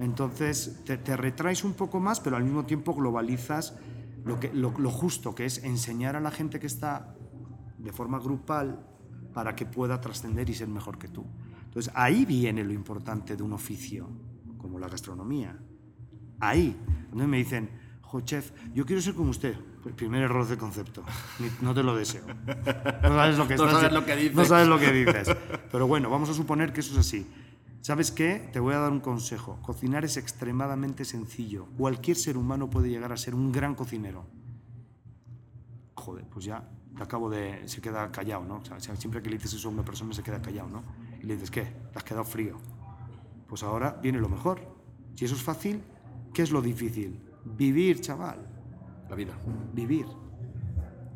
[0.00, 3.76] Entonces te, te retraes un poco más, pero al mismo tiempo globalizas
[4.24, 7.14] lo, que, lo, lo justo, que es enseñar a la gente que está
[7.78, 8.86] de forma grupal
[9.32, 11.24] para que pueda trascender y ser mejor que tú.
[11.64, 14.08] Entonces ahí viene lo importante de un oficio
[14.58, 15.58] como la gastronomía.
[16.40, 16.76] Ahí,
[17.10, 17.68] donde me dicen,
[18.00, 19.56] jo, chef, yo quiero ser como usted.
[19.84, 21.02] El primer error de concepto.
[21.60, 22.24] No te lo deseo.
[23.02, 24.34] No sabes lo que, No sabes lo que dices.
[24.34, 25.36] No sabes lo que dices.
[25.70, 27.26] Pero bueno, vamos a suponer que eso es así.
[27.84, 28.48] ¿Sabes qué?
[28.50, 29.58] Te voy a dar un consejo.
[29.60, 31.66] Cocinar es extremadamente sencillo.
[31.76, 34.24] Cualquier ser humano puede llegar a ser un gran cocinero.
[35.94, 36.66] Joder, pues ya
[36.96, 37.68] te acabo de...
[37.68, 38.62] se queda callado, ¿no?
[38.64, 40.82] O sea, siempre que le dices eso a una persona se queda callado, ¿no?
[41.22, 41.64] Y le dices, ¿qué?
[41.92, 42.56] Te has quedado frío.
[43.46, 44.62] Pues ahora viene lo mejor.
[45.14, 45.82] Si eso es fácil,
[46.32, 47.20] ¿qué es lo difícil?
[47.44, 48.48] Vivir, chaval.
[49.10, 49.34] La vida.
[49.74, 50.06] Vivir.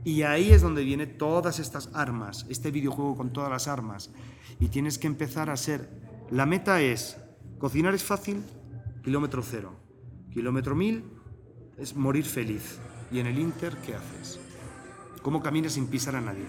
[0.04, 4.10] Y ahí es donde vienen todas estas armas, este videojuego con todas las armas.
[4.60, 6.06] Y tienes que empezar a ser...
[6.30, 7.16] La meta es,
[7.58, 8.42] cocinar es fácil,
[9.02, 9.72] kilómetro cero.
[10.32, 11.04] Kilómetro mil
[11.78, 12.78] es morir feliz.
[13.10, 14.38] Y en el Inter, ¿qué haces?
[15.22, 16.44] ¿Cómo caminas sin pisar a nadie?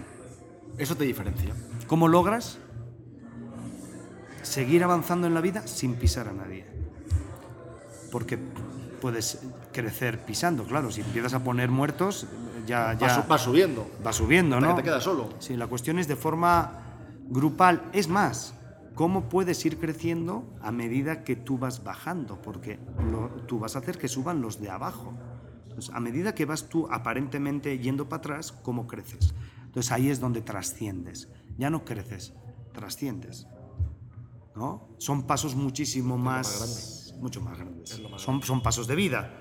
[0.78, 1.54] Eso te diferencia.
[1.86, 2.58] ¿Cómo logras
[4.42, 6.66] seguir avanzando en la vida sin pisar a nadie?
[8.12, 8.38] Porque
[9.00, 9.40] puedes
[9.72, 10.90] crecer pisando, claro.
[10.90, 12.26] Si empiezas a poner muertos,
[12.66, 12.92] ya...
[12.94, 13.90] ya Va, su- va subiendo.
[14.06, 14.76] va subiendo, Hasta ¿no?
[14.76, 15.30] que te quedas solo.
[15.38, 16.72] Sí, la cuestión es de forma
[17.28, 17.82] grupal.
[17.92, 18.54] Es más,
[19.00, 22.42] ¿cómo puedes ir creciendo a medida que tú vas bajando?
[22.42, 22.78] Porque
[23.10, 25.14] lo- tú vas a hacer que suban los de abajo.
[25.62, 29.32] Entonces, a medida que vas tú aparentemente yendo para atrás, ¿cómo creces?
[29.64, 31.30] Entonces ahí es donde trasciendes.
[31.56, 32.34] Ya no creces,
[32.74, 33.46] trasciendes.
[34.54, 34.90] ¿No?
[34.98, 38.02] Son pasos muchísimo más, mucho más grandes.
[38.16, 39.32] son, son pasos de vida.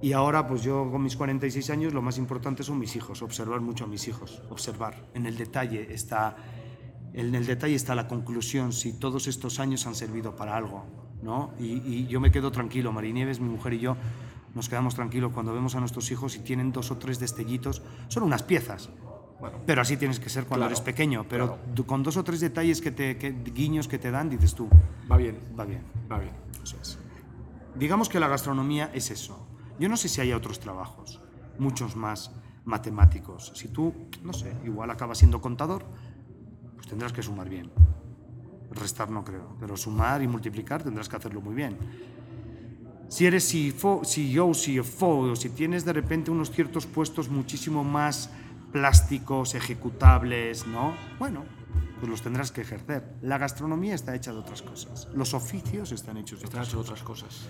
[0.00, 3.60] Y ahora, pues yo con mis 46 años, lo más importante son mis hijos, observar
[3.60, 5.10] mucho a mis hijos, observar.
[5.12, 6.34] En el detalle está,
[7.14, 10.84] en el detalle está la conclusión, si todos estos años han servido para algo,
[11.22, 11.52] ¿no?
[11.58, 13.96] Y, y yo me quedo tranquilo, Marinieves, mi mujer y yo,
[14.54, 18.22] nos quedamos tranquilos cuando vemos a nuestros hijos y tienen dos o tres destellitos, son
[18.24, 18.90] unas piezas.
[19.66, 21.86] pero así tienes que ser cuando claro, eres pequeño, pero claro.
[21.86, 24.68] con dos o tres detalles que te, que- guiños que te dan, dices tú,
[25.10, 25.38] Va bien.
[25.58, 25.82] va bien.
[26.10, 26.32] Va bien.
[26.62, 26.98] Eso es.
[27.74, 29.46] Digamos que la gastronomía es eso.
[29.80, 31.20] Yo no sé si hay otros trabajos,
[31.58, 32.30] muchos más
[32.64, 33.52] matemáticos.
[33.54, 33.92] Si tú,
[34.22, 35.84] no sé, igual acabas siendo contador,
[36.92, 37.70] tendrás que sumar bien.
[38.70, 41.78] Restar no creo, pero sumar y multiplicar tendrás que hacerlo muy bien.
[43.08, 48.28] Si eres CFO, CEO, CFO, o si tienes de repente unos ciertos puestos muchísimo más
[48.72, 50.94] plásticos, ejecutables, ¿no?
[51.18, 51.44] Bueno,
[51.98, 53.16] pues los tendrás que ejercer.
[53.22, 55.08] La gastronomía está hecha de otras cosas.
[55.14, 57.48] Los oficios están hechos de Están otras hechos otras cosas.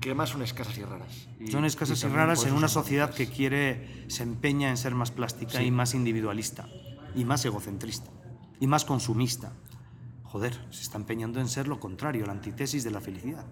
[0.00, 1.28] Que además son escasas y raras.
[1.38, 4.94] Y- son escasas y, también raras en una sociedad que quiere, se empeña en ser
[4.96, 5.66] más plástica Sí.
[5.66, 6.68] y más individualista,
[7.14, 8.10] y más egocentrista,
[8.64, 9.52] y más consumista.
[10.22, 13.44] Joder, se está empeñando en ser lo contrario, la antítesis de la felicidad.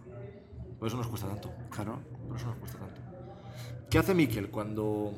[0.78, 1.52] Por eso nos cuesta tanto.
[1.68, 2.00] Claro.
[2.26, 3.02] Por eso nos cuesta tanto.
[3.90, 5.12] ¿Qué hace Miquel cuando...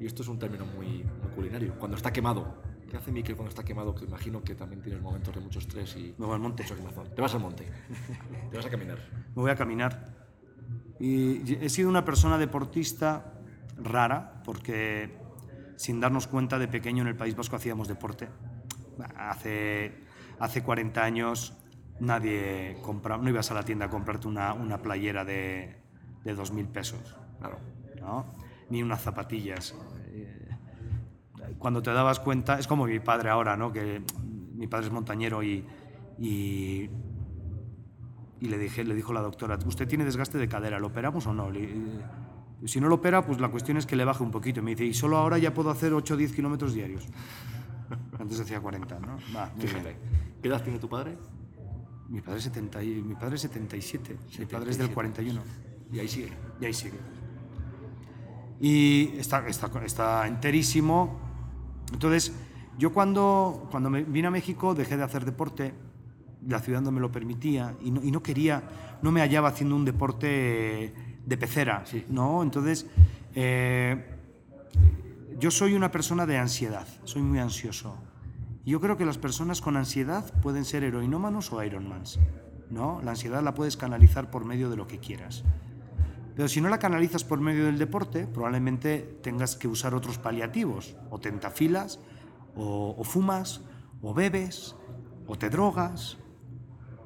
[0.00, 1.78] Y esto es un término muy, muy culinario.
[1.78, 2.60] Cuando está quemado.
[2.90, 3.94] ¿Qué hace Miquel cuando está quemado?
[3.94, 6.12] Que imagino que también tienes momentos de mucho estrés y...
[6.18, 6.64] Me voy al monte.
[7.14, 7.68] Te vas al monte.
[8.50, 8.98] Te vas a caminar.
[9.28, 10.12] Me voy a caminar.
[10.98, 13.40] Y he sido una persona deportista
[13.76, 15.16] rara, porque
[15.76, 18.28] sin darnos cuenta de pequeño en el País Vasco hacíamos deporte.
[19.16, 19.92] Hace,
[20.38, 21.56] hace 40 años
[22.00, 25.76] nadie compraba, no ibas a la tienda a comprarte una, una playera de,
[26.24, 27.58] de 2.000 pesos, Claro.
[28.00, 28.34] ¿no?
[28.70, 29.74] ni unas zapatillas.
[31.58, 33.72] Cuando te dabas cuenta, es como mi padre ahora, ¿no?
[33.72, 34.02] que
[34.54, 35.64] mi padre es montañero y,
[36.18, 36.88] y
[38.42, 40.78] y le, dije, le dijo la doctora, ¿usted tiene desgaste de cadera?
[40.78, 41.50] ¿Lo operamos o no?
[41.50, 41.74] Le-
[42.64, 44.60] si no lo opera, pues la cuestión es que le baje un poquito.
[44.60, 47.06] Y me dice, y solo ahora ya puedo hacer 8 o 10 kilómetros diarios.
[48.20, 49.16] Antes hacía 40, ¿no?
[49.34, 49.96] Va, Fíjate.
[50.42, 51.16] ¿Qué edad tiene tu padre?
[52.08, 55.40] Mi padre, es 70 y- mi padre es 77, mi padre es del 41.
[55.92, 56.32] Y ahí sigue.
[56.60, 56.98] Y ahí sigue.
[58.60, 61.18] Y está, está, está enterísimo.
[61.92, 62.32] Entonces,
[62.78, 65.72] yo cuando, cuando me vine a México dejé de hacer deporte,
[66.46, 68.62] la ciudad no me lo permitía y no, y no quería,
[69.02, 70.92] no me hallaba haciendo un deporte
[71.24, 72.42] de pecera, ¿no?
[72.42, 72.86] Entonces,
[73.34, 74.16] eh,
[75.38, 77.96] yo soy una persona de ansiedad, soy muy ansioso.
[78.64, 82.18] Yo creo que las personas con ansiedad pueden ser heroinómanos o ironmans,
[82.68, 83.00] ¿no?
[83.02, 85.44] La ansiedad la puedes canalizar por medio de lo que quieras.
[86.36, 90.96] Pero si no la canalizas por medio del deporte, probablemente tengas que usar otros paliativos,
[91.10, 92.00] o tentafilas,
[92.54, 93.62] o, o fumas,
[94.02, 94.76] o bebes,
[95.26, 96.18] o te drogas,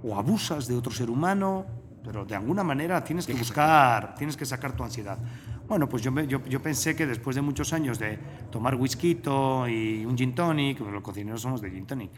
[0.02, 1.66] o abusas de otro ser humano,
[2.04, 5.18] pero de alguna manera tienes que buscar, tienes que sacar tu ansiedad.
[5.66, 8.18] Bueno, pues yo, yo, yo pensé que después de muchos años de
[8.50, 9.20] tomar whisky
[9.68, 12.10] y un gin tonic, los cocineros somos de gin tonic,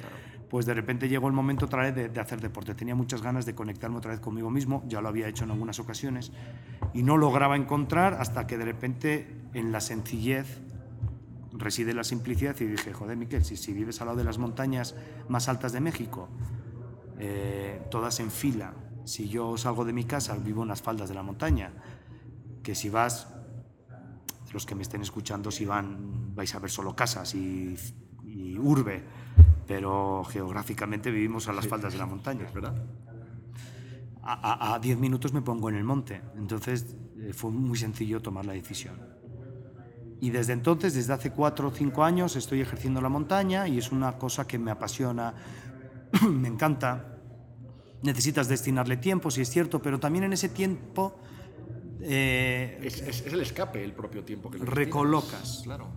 [0.50, 2.74] pues de repente llegó el momento otra vez de, de hacer deporte.
[2.74, 5.78] Tenía muchas ganas de conectarme otra vez conmigo mismo, ya lo había hecho en algunas
[5.78, 6.32] ocasiones,
[6.92, 10.60] y no lograba encontrar hasta que de repente en la sencillez
[11.52, 14.94] reside la simplicidad y dije, joder, Miquel, si, si vives al lado de las montañas
[15.28, 16.28] más altas de México,
[17.18, 18.74] eh, todas en fila,
[19.04, 21.72] si yo salgo de mi casa, vivo en las faldas de la montaña,
[22.62, 23.28] que si vas,
[24.56, 27.76] los que me estén escuchando, si van, vais a ver solo casas y,
[28.24, 29.02] y urbe,
[29.66, 32.46] pero geográficamente vivimos a las faldas de la montaña.
[32.54, 32.74] ¿Verdad?
[34.22, 38.20] A- A a 10 minutos me pongo en el monte, entonces eh, fue muy sencillo
[38.22, 38.96] tomar la decisión.
[40.20, 43.92] Y desde entonces, desde hace cuatro o cinco años, estoy ejerciendo la montaña y es
[43.92, 45.34] una cosa que me apasiona,
[46.30, 47.12] me encanta.
[48.02, 51.14] Necesitas destinarle tiempo, si es cierto, pero también en ese tiempo
[52.08, 55.60] eh, Es, es- es el escape, el propio tiempo que Recolocas.
[55.64, 55.88] Claro.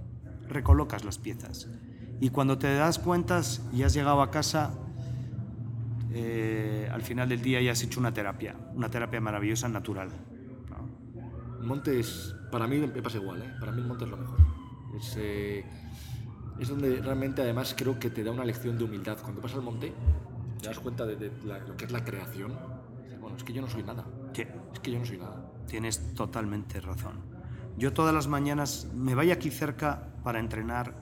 [0.47, 1.67] recolocas las piezas.
[2.19, 4.73] Y cuando te das cuentas y has llegado a casa,
[6.11, 10.09] eh, al final del día ya has hecho una terapia, una terapia maravillosa, natural.
[10.69, 11.59] ¿no?
[11.61, 13.53] El monte es, para mí me pasa igual, ¿eh?
[13.59, 14.37] para mí el monte es lo mejor.
[14.97, 15.15] Es,
[16.59, 19.17] es donde realmente además creo que te da una lección de humildad.
[19.21, 19.93] Cuando vas al monte,
[20.61, 22.53] te das cuenta de, de la- lo que es la creación.
[23.21, 24.05] Bueno, es que yo no soy nada.
[24.33, 24.43] Sí,
[24.73, 25.48] Es que yo no soy nada.
[25.69, 27.13] Tienes totalmente razón.
[27.77, 30.95] Yo todas las mañanas me vaya aquí cerca para entrenar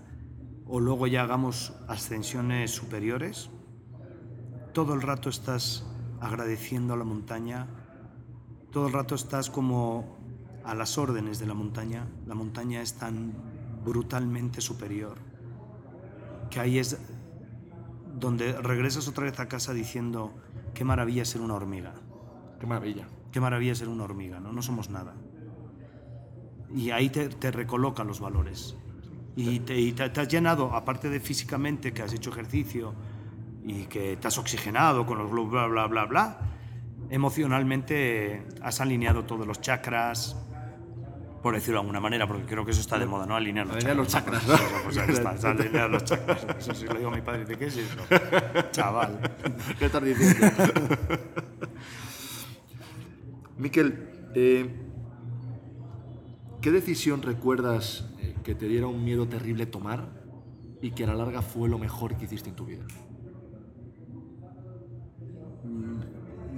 [0.68, 3.49] o luego ya hagamos ascensiones superiores,
[4.74, 5.86] todo el rato estás
[6.20, 7.68] agradeciendo a la montaña,
[8.72, 10.18] todo el rato estás como
[10.63, 12.05] a las órdenes de la montaña.
[12.28, 13.34] La montaña es tan
[13.84, 15.18] brutalmente superior
[16.49, 16.97] que ahí es
[18.20, 20.34] donde regresas otra vez a casa diciendo
[20.74, 21.93] qué maravilla ser una hormiga.
[22.59, 23.07] Qué maravilla.
[23.38, 24.51] Qué maravilla ser una hormiga, ¿no?
[24.51, 25.13] No somos nada.
[26.73, 28.75] Y ahí te, te recoloca los valores.
[29.35, 32.95] Y, te, y te- te has llenado, aparte de físicamente, que has hecho ejercicio
[33.63, 36.39] y que te has oxigenado con los bla, bla, bla, bla,
[37.11, 40.35] emocionalmente has alineado todos los chakras,
[41.43, 43.35] por decirlo de alguna manera, porque creo que eso está de moda, ¿no?
[43.35, 44.41] Alinear los Alinear los chakras.
[44.47, 46.43] chakras, Pues, pues, está, es alinear los chakras.
[46.57, 47.99] Eso sí lo digo a mi padre, dice, ¿qué es eso?
[48.71, 49.19] Chaval.
[49.77, 50.47] ¿Qué estás diciendo?
[53.57, 54.69] Miquel, eh,
[56.61, 60.09] ¿qué decisión recuerdas eh, que te diera un miedo terrible tomar
[60.81, 62.85] y que a la larga fue lo mejor que hiciste en tu vida?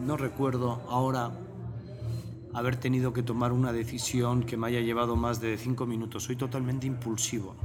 [0.06, 1.32] No recuerdo ahora
[2.54, 6.24] haber tenido que tomar una decisión que me haya llevado más de cinco minutos.
[6.24, 7.56] Soy totalmente impulsivo.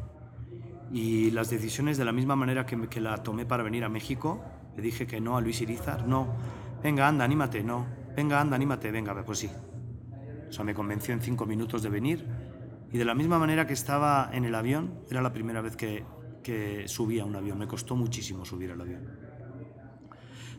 [0.92, 3.88] Y las decisiones, de la misma manera que, me- que la tomé para venir a
[3.88, 4.42] México,
[4.76, 6.28] le dije que no a Luis Irizar, no.
[6.82, 7.86] Venga, anda, anímate, no.
[8.16, 9.50] Venga, anda, anímate, venga, pues sí.
[10.48, 12.24] O sea, me convenció en cinco minutos de venir.
[12.92, 16.04] Y de la misma manera que estaba en el avión, era la primera vez que,
[16.44, 17.58] que subía a un avión.
[17.58, 19.24] Me costó muchísimo subir al avión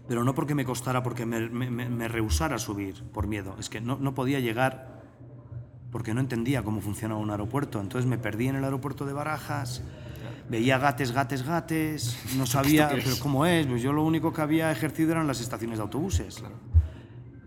[0.07, 3.55] pero no porque me costara, porque me, me- me- me rehusara subir por miedo.
[3.59, 5.01] Es que no, no podía llegar
[5.91, 7.81] porque no entendía cómo funcionaba un aeropuerto.
[7.81, 9.81] Entonces me perdí en el aeropuerto de Barajas,
[10.47, 13.65] veía gates, gates, gates, no sabía pero cómo es.
[13.65, 16.43] Pues yo lo único que había ejercido eran las estaciones de autobuses.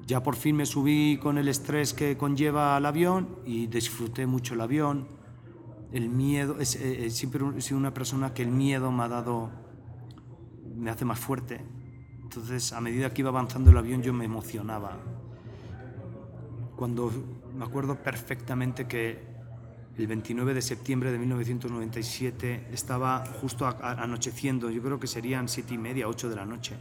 [0.09, 4.55] Ya por fin me subí con el estrés que conlleva el avión y disfruté mucho
[4.55, 5.07] el avión.
[5.93, 9.09] El miedo, es, eh, eh, siempre he sido una persona que el miedo me ha
[9.09, 9.51] dado,
[10.75, 11.61] me hace más fuerte.
[12.23, 14.97] Entonces, a medida que iba avanzando el avión, yo me emocionaba.
[16.75, 17.13] Cuando
[17.55, 19.19] me acuerdo perfectamente que
[19.99, 25.79] el 29 de septiembre de 1997 estaba justo anocheciendo, yo creo que serían siete y
[25.79, 26.77] media, ocho de la noche,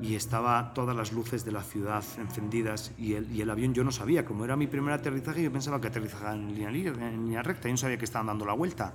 [0.00, 3.82] y estaba todas las luces de la ciudad encendidas y el, y el avión yo
[3.84, 7.42] no sabía, como era mi primer aterrizaje, yo pensaba que aterrizaba en línea, en línea
[7.42, 8.92] recta, yo no sabía que estaban dando la vuelta.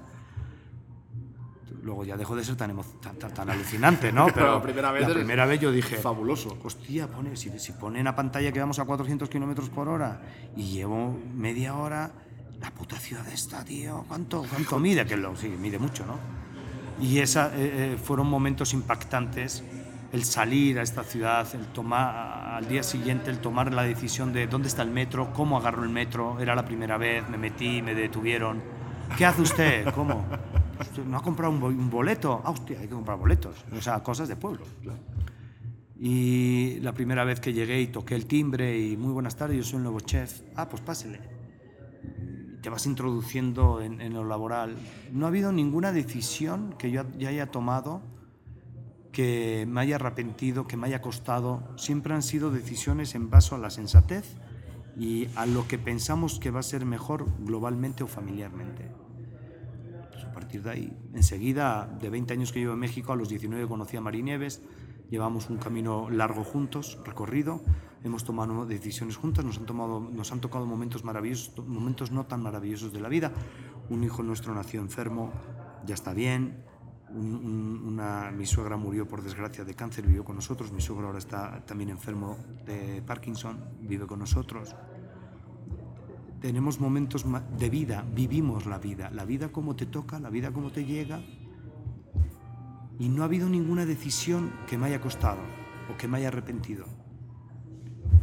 [1.84, 4.28] Luego ya dejó de ser tan, tan, tan- tan alucinante, ¿no?
[4.34, 6.58] Pero La primera vez la primera vez yo dije, Fabuloso.
[6.64, 10.22] hostia, pone, si, si ponen a pantalla que vamos a 400 kilómetros por hora
[10.56, 12.12] y llevo media hora,
[12.62, 15.06] la puta ciudad está, tío, ¿cuánto, cuánto mide?
[15.06, 16.18] Que lo, sí, mide mucho, ¿no?
[17.06, 19.62] Y esa, eh, eh, fueron momentos impactantes,
[20.14, 24.48] el salir a esta ciudad, el tomar, al día siguiente, el tomar la decisión de
[24.48, 27.94] dónde está el metro, cómo agarro el metro, era la primera vez, me metí, me
[27.96, 28.62] detuvieron.
[29.18, 29.92] ¿Qué hace usted?
[29.94, 30.26] ¿Cómo?
[30.80, 32.42] "Usted ¿No ha comprado un bo- un boleto?
[32.46, 33.56] Ah, hostia, hay que comprar boletos.
[33.78, 34.66] O sea, cosas de pueblo.
[36.00, 39.64] Y la primera vez que llegué y toqué el timbre y muy buenas tardes, yo
[39.64, 40.42] soy el nuevo chef.
[40.56, 41.20] Ah, pues pásele.
[42.62, 44.76] Te vas introduciendo en, en lo laboral.
[45.12, 48.02] No ha habido ninguna decisión que yo ya haya tomado
[49.14, 51.64] que me haya arrepentido, que me haya costado.
[51.78, 54.36] Siempre han sido decisiones en base a la sensatez
[54.98, 58.92] y a lo que pensamos que va a ser mejor globalmente o familiarmente.
[60.12, 63.30] Pues a partir de ahí, enseguida, de 20 años que llevo en México, a los
[63.30, 64.62] 19 conocí a Mari Nieves,
[65.10, 67.62] llevamos un camino largo juntos, recorrido,
[68.04, 72.42] hemos tomado decisiones juntas, nos han, tomado, nos han tocado momentos maravillosos, momentos no tan
[72.42, 73.32] maravillosos de la vida.
[73.90, 75.32] Un hijo nuestro nació enfermo,
[75.86, 76.73] ya está bien.
[77.14, 80.72] Un- un- una, mi suegra murió por desgracia de cáncer, vivió con nosotros.
[80.72, 84.76] Mi suegro ahora está también enfermo de Parkinson, vive con nosotros
[86.42, 87.26] tenemos momentos
[87.58, 91.22] de vida, vivimos la vida, la vida como te toca, la vida como te llega.
[93.00, 95.40] Y no ha habido ninguna decisión que me haya costado
[95.90, 96.86] o que me haya arrepentido.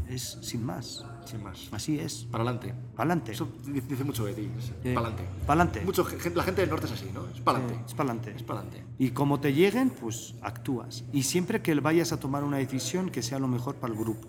[0.06, 1.06] Es sin más.
[1.24, 1.68] Sin más.
[1.72, 2.24] Así es.
[2.30, 2.74] Para adelante.
[2.96, 3.32] Para adelante.
[3.32, 4.42] Eso di- dice mucho de ti.
[4.84, 5.24] Eh, Para adelante.
[5.46, 5.80] pa'lante.
[5.84, 7.26] Mucho, gen- la gente del norte es así, ¿no?
[7.28, 7.84] Es para adelante.
[7.86, 8.34] Es para adelante.
[8.36, 8.84] Es para adelante.
[8.98, 11.04] Y como te lleguen, pues actúas.
[11.12, 14.28] Y siempre que vayas a tomar una decisión que sea lo mejor para el grupo.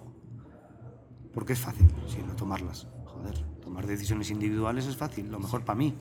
[1.33, 2.87] Porque es fácil, sí, no tomarlas.
[3.05, 5.95] Joder, tomar decisiones individuales es fácil, lo mejor para mí.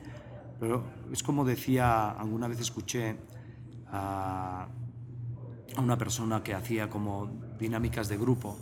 [0.58, 3.16] Pero es como decía, alguna vez escuché
[3.92, 4.66] a,
[5.76, 8.58] a una persona que hacía como dinámicas de grupo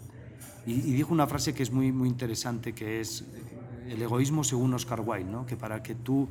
[0.68, 4.44] y, y dijo una frase que es muy, muy interesante, que es eh, el egoísmo
[4.44, 5.46] según Oscar Wilde, ¿no?
[5.46, 6.28] que para que tú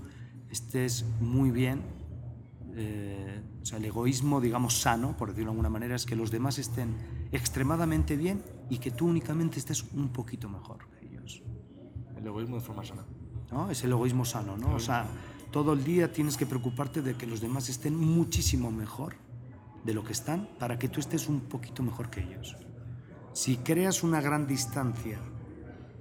[0.51, 1.81] estés muy bien,
[2.75, 6.29] eh, o sea, el egoísmo, digamos, sano, por decirlo de alguna manera, es que los
[6.29, 6.95] demás estén
[7.31, 11.41] extremadamente bien y que tú únicamente estés un poquito mejor que ellos.
[12.15, 13.05] El egoísmo de forma sana.
[13.51, 13.71] ¿no?
[13.71, 14.75] Es el egoísmo sano, ¿no?
[14.75, 15.07] O sea,
[15.51, 19.15] todo el día tienes que preocuparte de que los demás estén muchísimo mejor
[19.83, 22.55] de lo que están para que tú estés un poquito mejor que ellos.
[23.37, 25.19] Si creas una gran distancia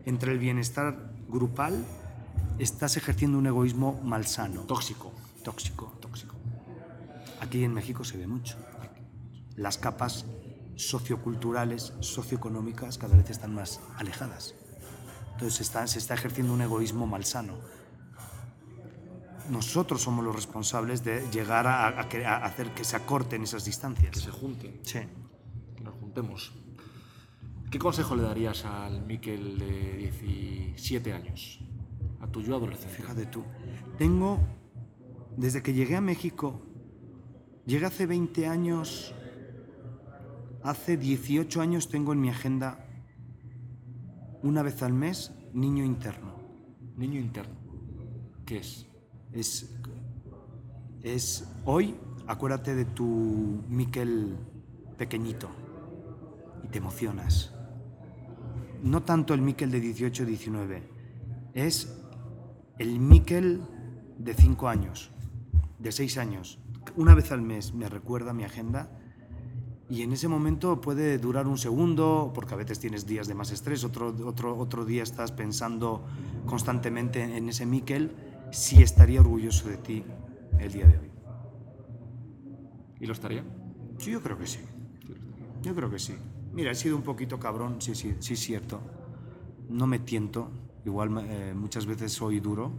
[0.07, 1.85] entre el bienestar grupal,
[2.59, 5.13] estás ejerciendo un egoísmo malsano, Tóxico.
[5.45, 5.93] tóxico.
[6.01, 6.35] Tóxico.
[7.43, 8.57] Aquí en México se ve mucho.
[9.55, 10.25] Las capas
[10.77, 14.55] socioculturales, socioeconómicas cada vez están más alejadas.
[15.33, 17.59] Entonces se está, se está ejerciendo un egoísmo malsano.
[19.51, 23.63] Nosotros somos los responsables de llegar a, a que- a hacer que se acorten esas
[23.65, 24.17] Que distancias.
[24.17, 24.81] se junten.
[24.83, 25.01] Sí.
[25.77, 26.55] Que nos juntemos.
[27.77, 31.61] ¿Qué consejo le darías al Miquel de 17 años?
[32.23, 32.97] A tu yo adolescente.
[32.97, 33.45] Fíjate tú.
[33.99, 34.39] Tengo,
[35.37, 36.63] desde que llegué a México,
[37.67, 39.15] llegué hace 20 años,
[40.63, 42.89] hace 18 años tengo en mi agenda,
[44.43, 46.33] una vez al mes, niño interno.
[46.97, 47.57] Niño interno.
[48.47, 48.87] ¿Qué es?
[49.33, 49.77] Es,
[51.03, 51.95] es hoy,
[52.27, 54.35] acuérdate de tu Miquel
[54.97, 55.51] pequeñito
[56.65, 57.53] y te emocionas.
[58.83, 60.83] No tanto el Miquel de 18 19,
[61.55, 61.93] es
[62.79, 63.63] el Miquel
[64.19, 65.11] de 5 años,
[65.79, 66.59] de 6 años.
[66.97, 68.91] Una vez al mes me recuerda mi agenda
[69.89, 73.53] y en ese momento puede durar un segundo, porque a veces tienes días de más
[73.53, 76.05] estrés, otro, otro, otro día estás pensando
[76.45, 78.13] constantemente en ese Miquel,
[78.51, 80.05] si estaría orgulloso de ti
[80.59, 81.11] el día de hoy.
[83.01, 83.45] ¿Y lo estaría?
[83.99, 84.61] Sí, yo creo que sí.
[85.63, 86.15] Yo creo que sí.
[86.57, 88.81] Mira, he sido un poquito cabrón, sí, sí, sí, es cierto.
[89.69, 90.51] No me tiento,
[90.87, 92.73] igual eh, muchas veces soy duro.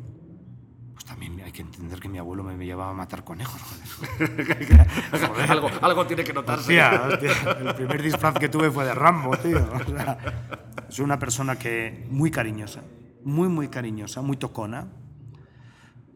[0.96, 3.62] Pues también hay que entender que mi abuelo me llevaba a matar conejos.
[3.62, 4.88] Joder.
[5.12, 5.52] Joder.
[5.52, 6.82] algo, algo tiene que notarse.
[6.82, 9.60] Hostia, hostia, el primer disfraz que tuve fue de Rambo, tío.
[9.60, 10.18] O sea,
[10.90, 12.82] soy una persona que muy cariñosa,
[13.24, 14.88] muy, muy cariñosa, muy tocona.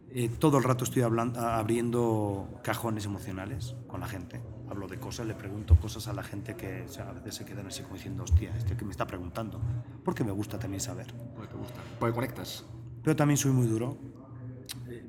[0.10, 4.42] Eh, todo el rato estoy hablando, abriendo cajones emocionales con la gente.
[4.72, 7.44] Hablo de cosas, le pregunto cosas a la gente que o sea, a veces se
[7.44, 9.60] quedan así como diciendo, hostia, este que me está preguntando.
[10.02, 11.08] Porque me gusta también saber.
[11.36, 11.82] Porque te gusta.
[12.00, 12.64] Porque conectas.
[13.04, 13.98] Pero también soy muy duro.
[14.88, 15.06] Eh,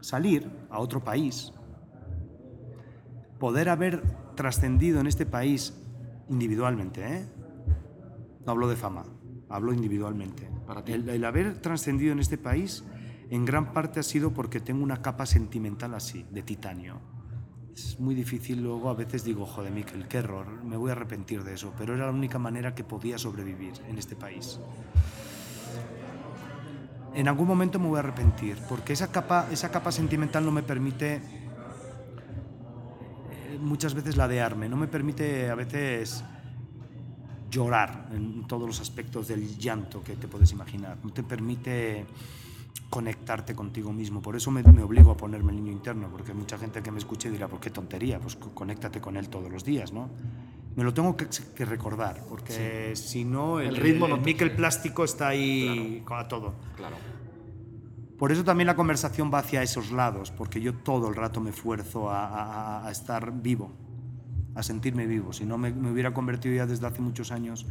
[0.00, 1.52] Salir a otro país,
[3.40, 4.00] poder haber
[4.36, 5.74] trascendido en este país
[6.28, 7.26] individualmente, ¿eh?
[8.46, 9.06] No hablo de fama,
[9.48, 10.48] hablo individualmente.
[10.68, 10.92] Para ti.
[10.92, 12.84] El, el haber trascendido en este país
[13.28, 17.17] en gran parte ha sido porque tengo una capa sentimental así, de titanio.
[17.78, 21.44] Es muy difícil, luego a veces digo, joder, Miquel, qué error, me voy a arrepentir
[21.44, 24.58] de eso, pero era la única manera que podía sobrevivir en este país.
[27.14, 30.64] En algún momento me voy a arrepentir, porque esa capa, esa capa sentimental no me
[30.64, 31.20] permite eh,
[33.60, 36.24] muchas veces ladearme, no me permite a veces
[37.48, 42.06] llorar en todos los aspectos del llanto que te puedes imaginar, no te permite
[42.90, 46.56] conectarte contigo mismo, por eso me, me obligo a ponerme el niño interno, porque mucha
[46.58, 49.64] gente que me escuche dirá, pues qué tontería, pues co- conéctate con él todos los
[49.64, 50.08] días, ¿no?
[50.76, 54.52] Me lo tengo que, que recordar, porque si no, el, El ritmo el, no el
[54.52, 56.54] plástico está ahí a todo.
[56.76, 56.96] Claro.
[58.18, 61.50] Por eso también la conversación va hacia esos lados, porque yo todo el rato me
[61.50, 63.70] esfuerzo a, a- a estar vivo,
[64.54, 65.32] a sentirme vivo.
[65.32, 67.66] Si no, me, me hubiera convertido ya desde hace muchos años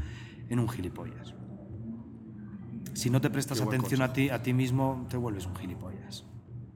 [0.49, 1.33] en un gilipollas.
[2.97, 6.25] Si no te prestas atención a ti, a ti mismo, te vuelves un gilipollas.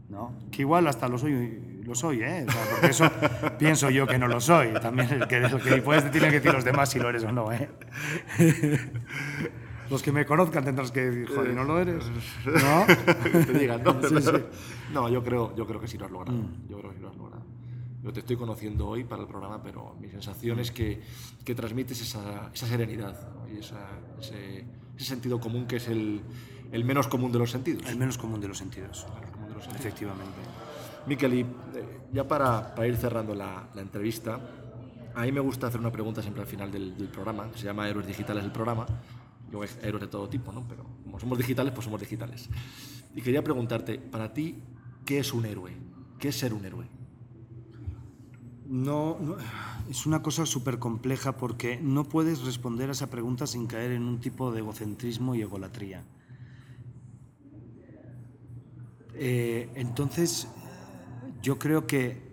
[0.08, 0.34] ¿no?
[0.52, 2.46] Que igual hasta lo soy, lo soy ¿eh?
[2.48, 3.10] O sea, porque eso
[3.58, 4.74] pienso yo que no lo soy.
[4.74, 7.32] También el que, el gilipollas te tiene que decir los demás si lo eres o
[7.32, 7.70] no, ¿eh?
[9.90, 12.06] Los que me conozcan tendrás que decir, joder, ¿no lo eres?
[12.46, 12.86] ¿No?
[13.24, 14.02] que te digan, ¿no?
[14.08, 14.32] Sí, sí.
[14.94, 16.38] No, yo creo, yo creo que sí lo has logrado.
[16.38, 16.70] Mm.
[16.70, 17.44] Yo creo que sí lo has logrado.
[18.02, 21.02] Yo te estoy conociendo hoy para el programa, pero mi sensación es que,
[21.44, 23.54] que transmites esa, esa serenidad ¿no?
[23.54, 24.64] y esa- ese,
[25.02, 26.22] ese sentido común que es el,
[26.72, 27.84] el menos común de los sentidos.
[27.88, 29.06] El menos común de los sentidos.
[29.08, 29.86] El menos común de los sentidos.
[29.86, 30.42] Efectivamente.
[31.08, 31.46] Miquel, y eh,
[32.14, 34.40] ya para, para ir cerrando la, la entrevista,
[35.16, 37.66] a mí me gusta hacer una pregunta siempre al final del, del programa, que se
[37.66, 38.86] llama Héroes Digitales el programa.
[39.50, 40.66] Luego hay héroes de todo tipo, ¿no?
[40.68, 42.48] Pero como somos digitales, pues somos digitales.
[43.16, 44.62] Y quería preguntarte, para ti,
[45.04, 45.74] ¿qué es un héroe?
[46.20, 46.86] ¿Qué es ser un héroe?
[48.68, 49.36] No, no,
[49.92, 54.04] es una cosa súper compleja porque no puedes responder a esa pregunta sin caer en
[54.04, 56.06] un tipo de egocentrismo y egolatría.
[59.16, 60.48] Eh, entonces,
[61.42, 62.24] yo creo que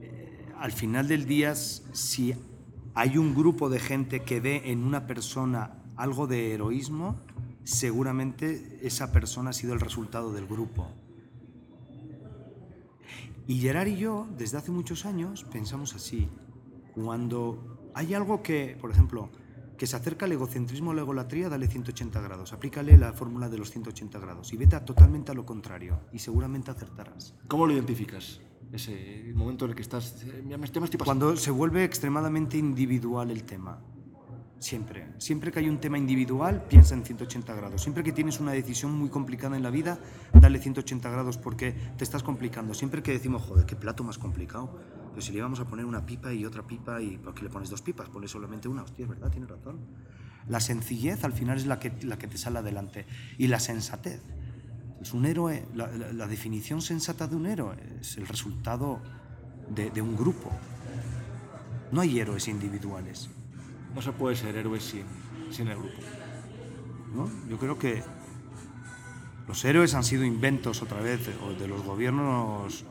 [0.00, 2.34] eh, al final del día, si
[2.94, 7.20] hay un grupo de gente que ve en una persona algo de heroísmo,
[7.62, 10.88] seguramente esa persona ha sido el resultado del grupo.
[13.46, 16.26] Y Gerard y yo, desde hace muchos años, pensamos así.
[16.96, 19.28] Cuando hay algo que, por ejemplo,
[19.76, 22.54] que se acerca al egocentrismo o la egolatría, dale 180 grados.
[22.54, 26.18] Aplícale la fórmula de los 180 grados y vete a totalmente a lo contrario y
[26.18, 27.34] seguramente acertarás.
[27.48, 28.40] ¿Cómo lo identificas?
[28.72, 30.24] Ese momento en el que estás...
[30.24, 30.98] ya me, ya me estoy.
[31.04, 33.78] Cuando se vuelve extremadamente individual el tema.
[34.58, 35.08] Siempre.
[35.18, 37.82] Siempre que hay un tema individual, piensa en 180 grados.
[37.82, 39.98] Siempre que tienes una decisión muy complicada en la vida,
[40.32, 42.72] dale 180 grados porque te estás complicando.
[42.72, 44.80] Siempre que decimos, joder, qué plato más complicado.
[45.16, 47.48] Pero si le íbamos a poner una pipa y otra pipa, ¿y por qué le
[47.48, 48.06] pones dos pipas?
[48.10, 48.82] Ponle solamente una.
[48.82, 49.78] Hostia, es verdad, tienes razón.
[50.46, 53.06] La sencillez al final es la que, la que te sale adelante.
[53.38, 54.20] Y la sensatez.
[55.00, 59.00] Es un héroe, la, la- la definición sensata de un héroe es el resultado
[59.74, 60.50] de, de un grupo.
[61.92, 63.30] No hay héroes individuales.
[63.94, 65.04] No se puede ser héroe sin,
[65.50, 65.96] sin el grupo.
[67.14, 67.30] ¿no?
[67.48, 68.02] Yo creo que
[69.48, 71.26] los héroes han sido inventos otra vez
[71.58, 72.84] de los gobiernos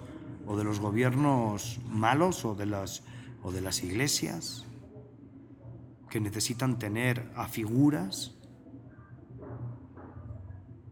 [0.46, 3.04] o de los gobiernos malos o de las
[3.44, 4.66] o de las iglesias
[6.10, 8.34] que necesitan tener a figuras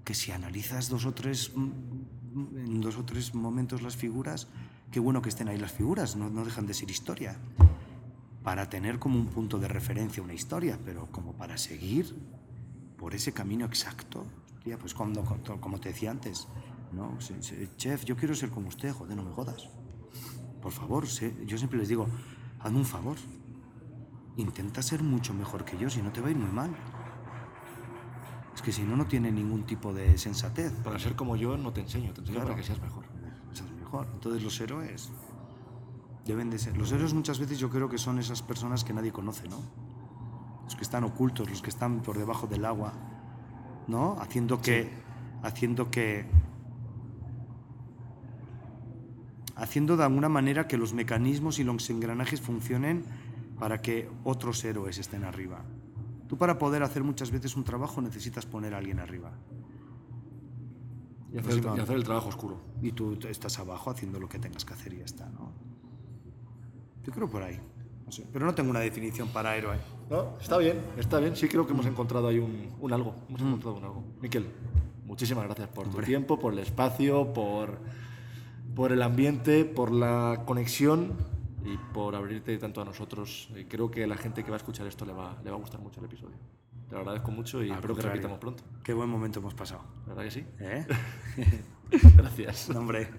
[0.03, 4.47] que si analizas dos o tres mm, en dos o tres momentos las figuras,
[4.91, 7.37] qué bueno que estén ahí las figuras, no, no dejan de ser historia.
[8.43, 12.13] Para tener como un punto de referencia una historia, pero como para seguir
[12.97, 14.25] por ese camino exacto.
[14.79, 15.23] Pues cuando,
[15.59, 16.47] como te decía antes,
[16.93, 19.69] no, Se- se- chef, yo quiero ser como usted, joder, no me jodas.
[20.61, 22.07] Por favor, sé- yo siempre les digo,
[22.59, 23.17] hazme un favor.
[24.37, 26.71] Intenta ser mucho mejor que yo, si no te va a ir muy mal.
[28.55, 30.71] Es que si no, no tiene ningún tipo de sensatez.
[30.83, 32.49] Para ser como yo no te enseño, te enseño Claro.
[32.51, 33.05] para que seas mejor.
[33.51, 34.07] Seas mejor.
[34.13, 35.11] Entonces los héroes
[36.25, 36.77] deben de ser.
[36.77, 39.57] Los héroes muchas veces yo creo que son esas personas que nadie conoce, ¿no?
[40.63, 42.93] Los que están ocultos, los que están por debajo del agua,
[43.87, 44.15] ¿no?
[44.19, 44.89] Haciendo que,
[45.43, 46.25] haciendo que,
[49.55, 53.03] haciendo de alguna manera que los mecanismos y los engranajes funcionen
[53.59, 55.61] para que otros héroes estén arriba.
[56.27, 59.31] Tú para poder hacer muchas veces un trabajo necesitas poner a alguien arriba.
[61.31, 61.77] Y hacer, Pues el, va.
[61.77, 62.59] y hacer el trabajo oscuro.
[62.81, 65.51] Y tú estás abajo haciendo lo que tengas que hacer y ya está, ¿no?
[67.03, 67.59] Yo creo por ahí.
[68.05, 68.25] No sé.
[68.31, 69.77] Pero no tengo una definición para héroe.
[70.09, 71.35] No, está bien, está bien.
[71.35, 73.15] Sí creo que hemos encontrado ahí un, un algo.
[73.29, 74.03] Hemos encontrado un algo.
[74.21, 74.47] Miquel,
[75.05, 77.79] muchísimas gracias por tu tiempo, por el espacio, por,
[78.75, 81.13] por el ambiente, por la conexión
[81.65, 83.49] y por abrirte tanto a nosotros.
[83.55, 85.57] Eh, creo que a la gente que va a escuchar esto le va, le va
[85.57, 86.35] a gustar mucho el episodio.
[86.89, 88.63] Te lo agradezco mucho y Al espero que repitamos pronto.
[88.83, 89.81] Qué buen momento hemos pasado.
[90.07, 90.45] ¿Verdad que sí?
[90.59, 90.85] ¿Eh?
[92.17, 92.69] Gracias.
[92.69, 93.09] No, hombre.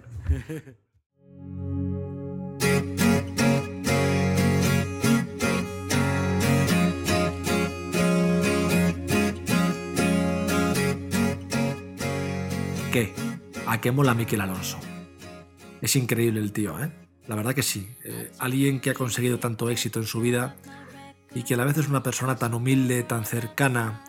[12.93, 13.13] ¿Qué?
[13.67, 14.79] ¿A qué mola Miquel Alonso?
[15.85, 16.91] Es increíble el tío, ¿eh?
[17.27, 17.91] La verdad que sí.
[18.05, 20.57] Eh, alguien que ha conseguido tanto éxito en su vida
[21.35, 24.03] y que a la vez es una persona tan humilde, tan cercana,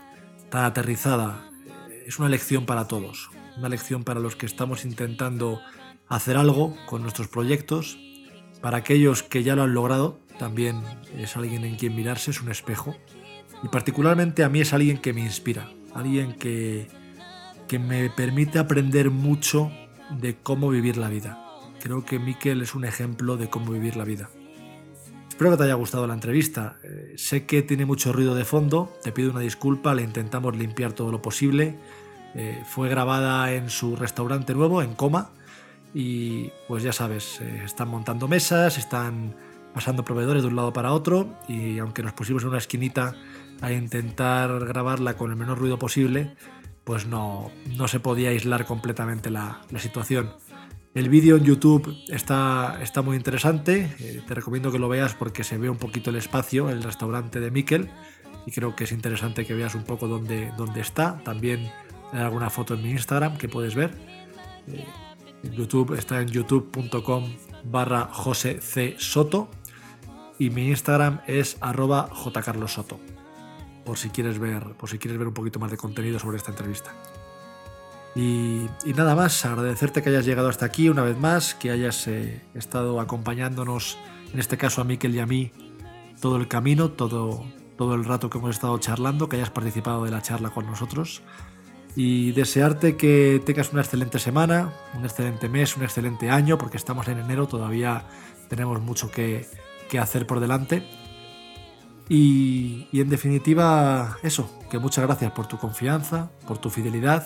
[0.50, 1.50] tan aterrizada.
[1.90, 3.30] eh, es una lección para todos.
[3.58, 5.60] Una lección para los que estamos intentando
[6.08, 7.98] hacer algo con nuestros proyectos.
[8.62, 10.82] Para aquellos que ya lo han logrado, también
[11.18, 12.96] es alguien en quien mirarse, es un espejo.
[13.64, 15.70] Y particularmente a mí es alguien que me inspira.
[15.94, 16.88] Alguien que,
[17.68, 19.74] que me permite aprender mucho
[20.10, 21.45] de cómo vivir la vida.
[21.86, 24.32] Creo que Miquel es un ejemplo de cómo vivir la vida.
[25.30, 26.80] Espero que te haya gustado la entrevista.
[26.82, 30.94] Eh, sé que tiene mucho ruido de fondo, te pido una disculpa, le intentamos limpiar
[30.94, 31.78] todo lo posible.
[32.34, 35.30] Eh, fue grabada en su restaurante nuevo, en Coma,
[35.94, 39.36] y pues ya sabes, eh, están montando mesas, están
[39.72, 43.14] pasando proveedores de un lado para otro, y aunque nos pusimos en una esquinita
[43.62, 46.36] a intentar grabarla con el menor ruido posible,
[46.84, 50.32] pues no, no se podía aislar completamente la, la situación.
[50.96, 55.44] El vídeo en YouTube está, está muy interesante, eh, te recomiendo que lo veas porque
[55.44, 57.90] se ve un poquito el espacio, el restaurante de Miquel,
[58.46, 61.20] y creo que es interesante que veas un poco dónde, dónde está.
[61.26, 61.70] También
[62.14, 63.92] hay alguna foto en mi Instagram que puedes ver.
[64.68, 64.86] Eh,
[65.44, 67.36] YouTube está en youtube.com
[67.66, 68.96] barra José C.
[68.98, 69.50] Soto
[70.40, 73.02] y mi Instagram es arroba jcarlosoto.
[73.84, 76.52] por si quieres ver, por si quieres ver un poquito más de contenido sobre esta
[76.52, 76.94] entrevista.
[78.16, 82.42] Y, nada más, agradecerte que hayas llegado hasta aquí una vez más, que hayas eh,
[82.54, 83.98] estado acompañándonos,
[84.32, 85.52] en este caso a Miquel y a mí,
[86.22, 87.46] todo el camino, todo,
[87.78, 91.24] todo el rato que hemos estado charlando, que hayas participado de la charla con nosotros.
[91.98, 97.10] Y desearte que tengas una excelente semana, un excelente mes, un excelente año, porque estamos
[97.10, 98.06] en enero, todavía
[98.48, 99.46] tenemos mucho que,
[99.90, 100.88] que hacer por delante.
[102.08, 107.26] Y, y en definitiva, eso, que muchas gracias por tu confianza, por tu fidelidad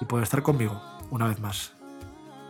[0.00, 1.72] y por estar conmigo una vez más.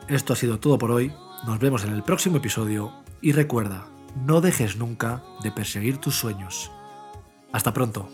[0.09, 1.13] Esto ha sido todo por hoy,
[1.47, 3.89] nos vemos en el próximo episodio y recuerda,
[4.25, 6.71] no dejes nunca de perseguir tus sueños.
[7.53, 8.09] Hasta pronto.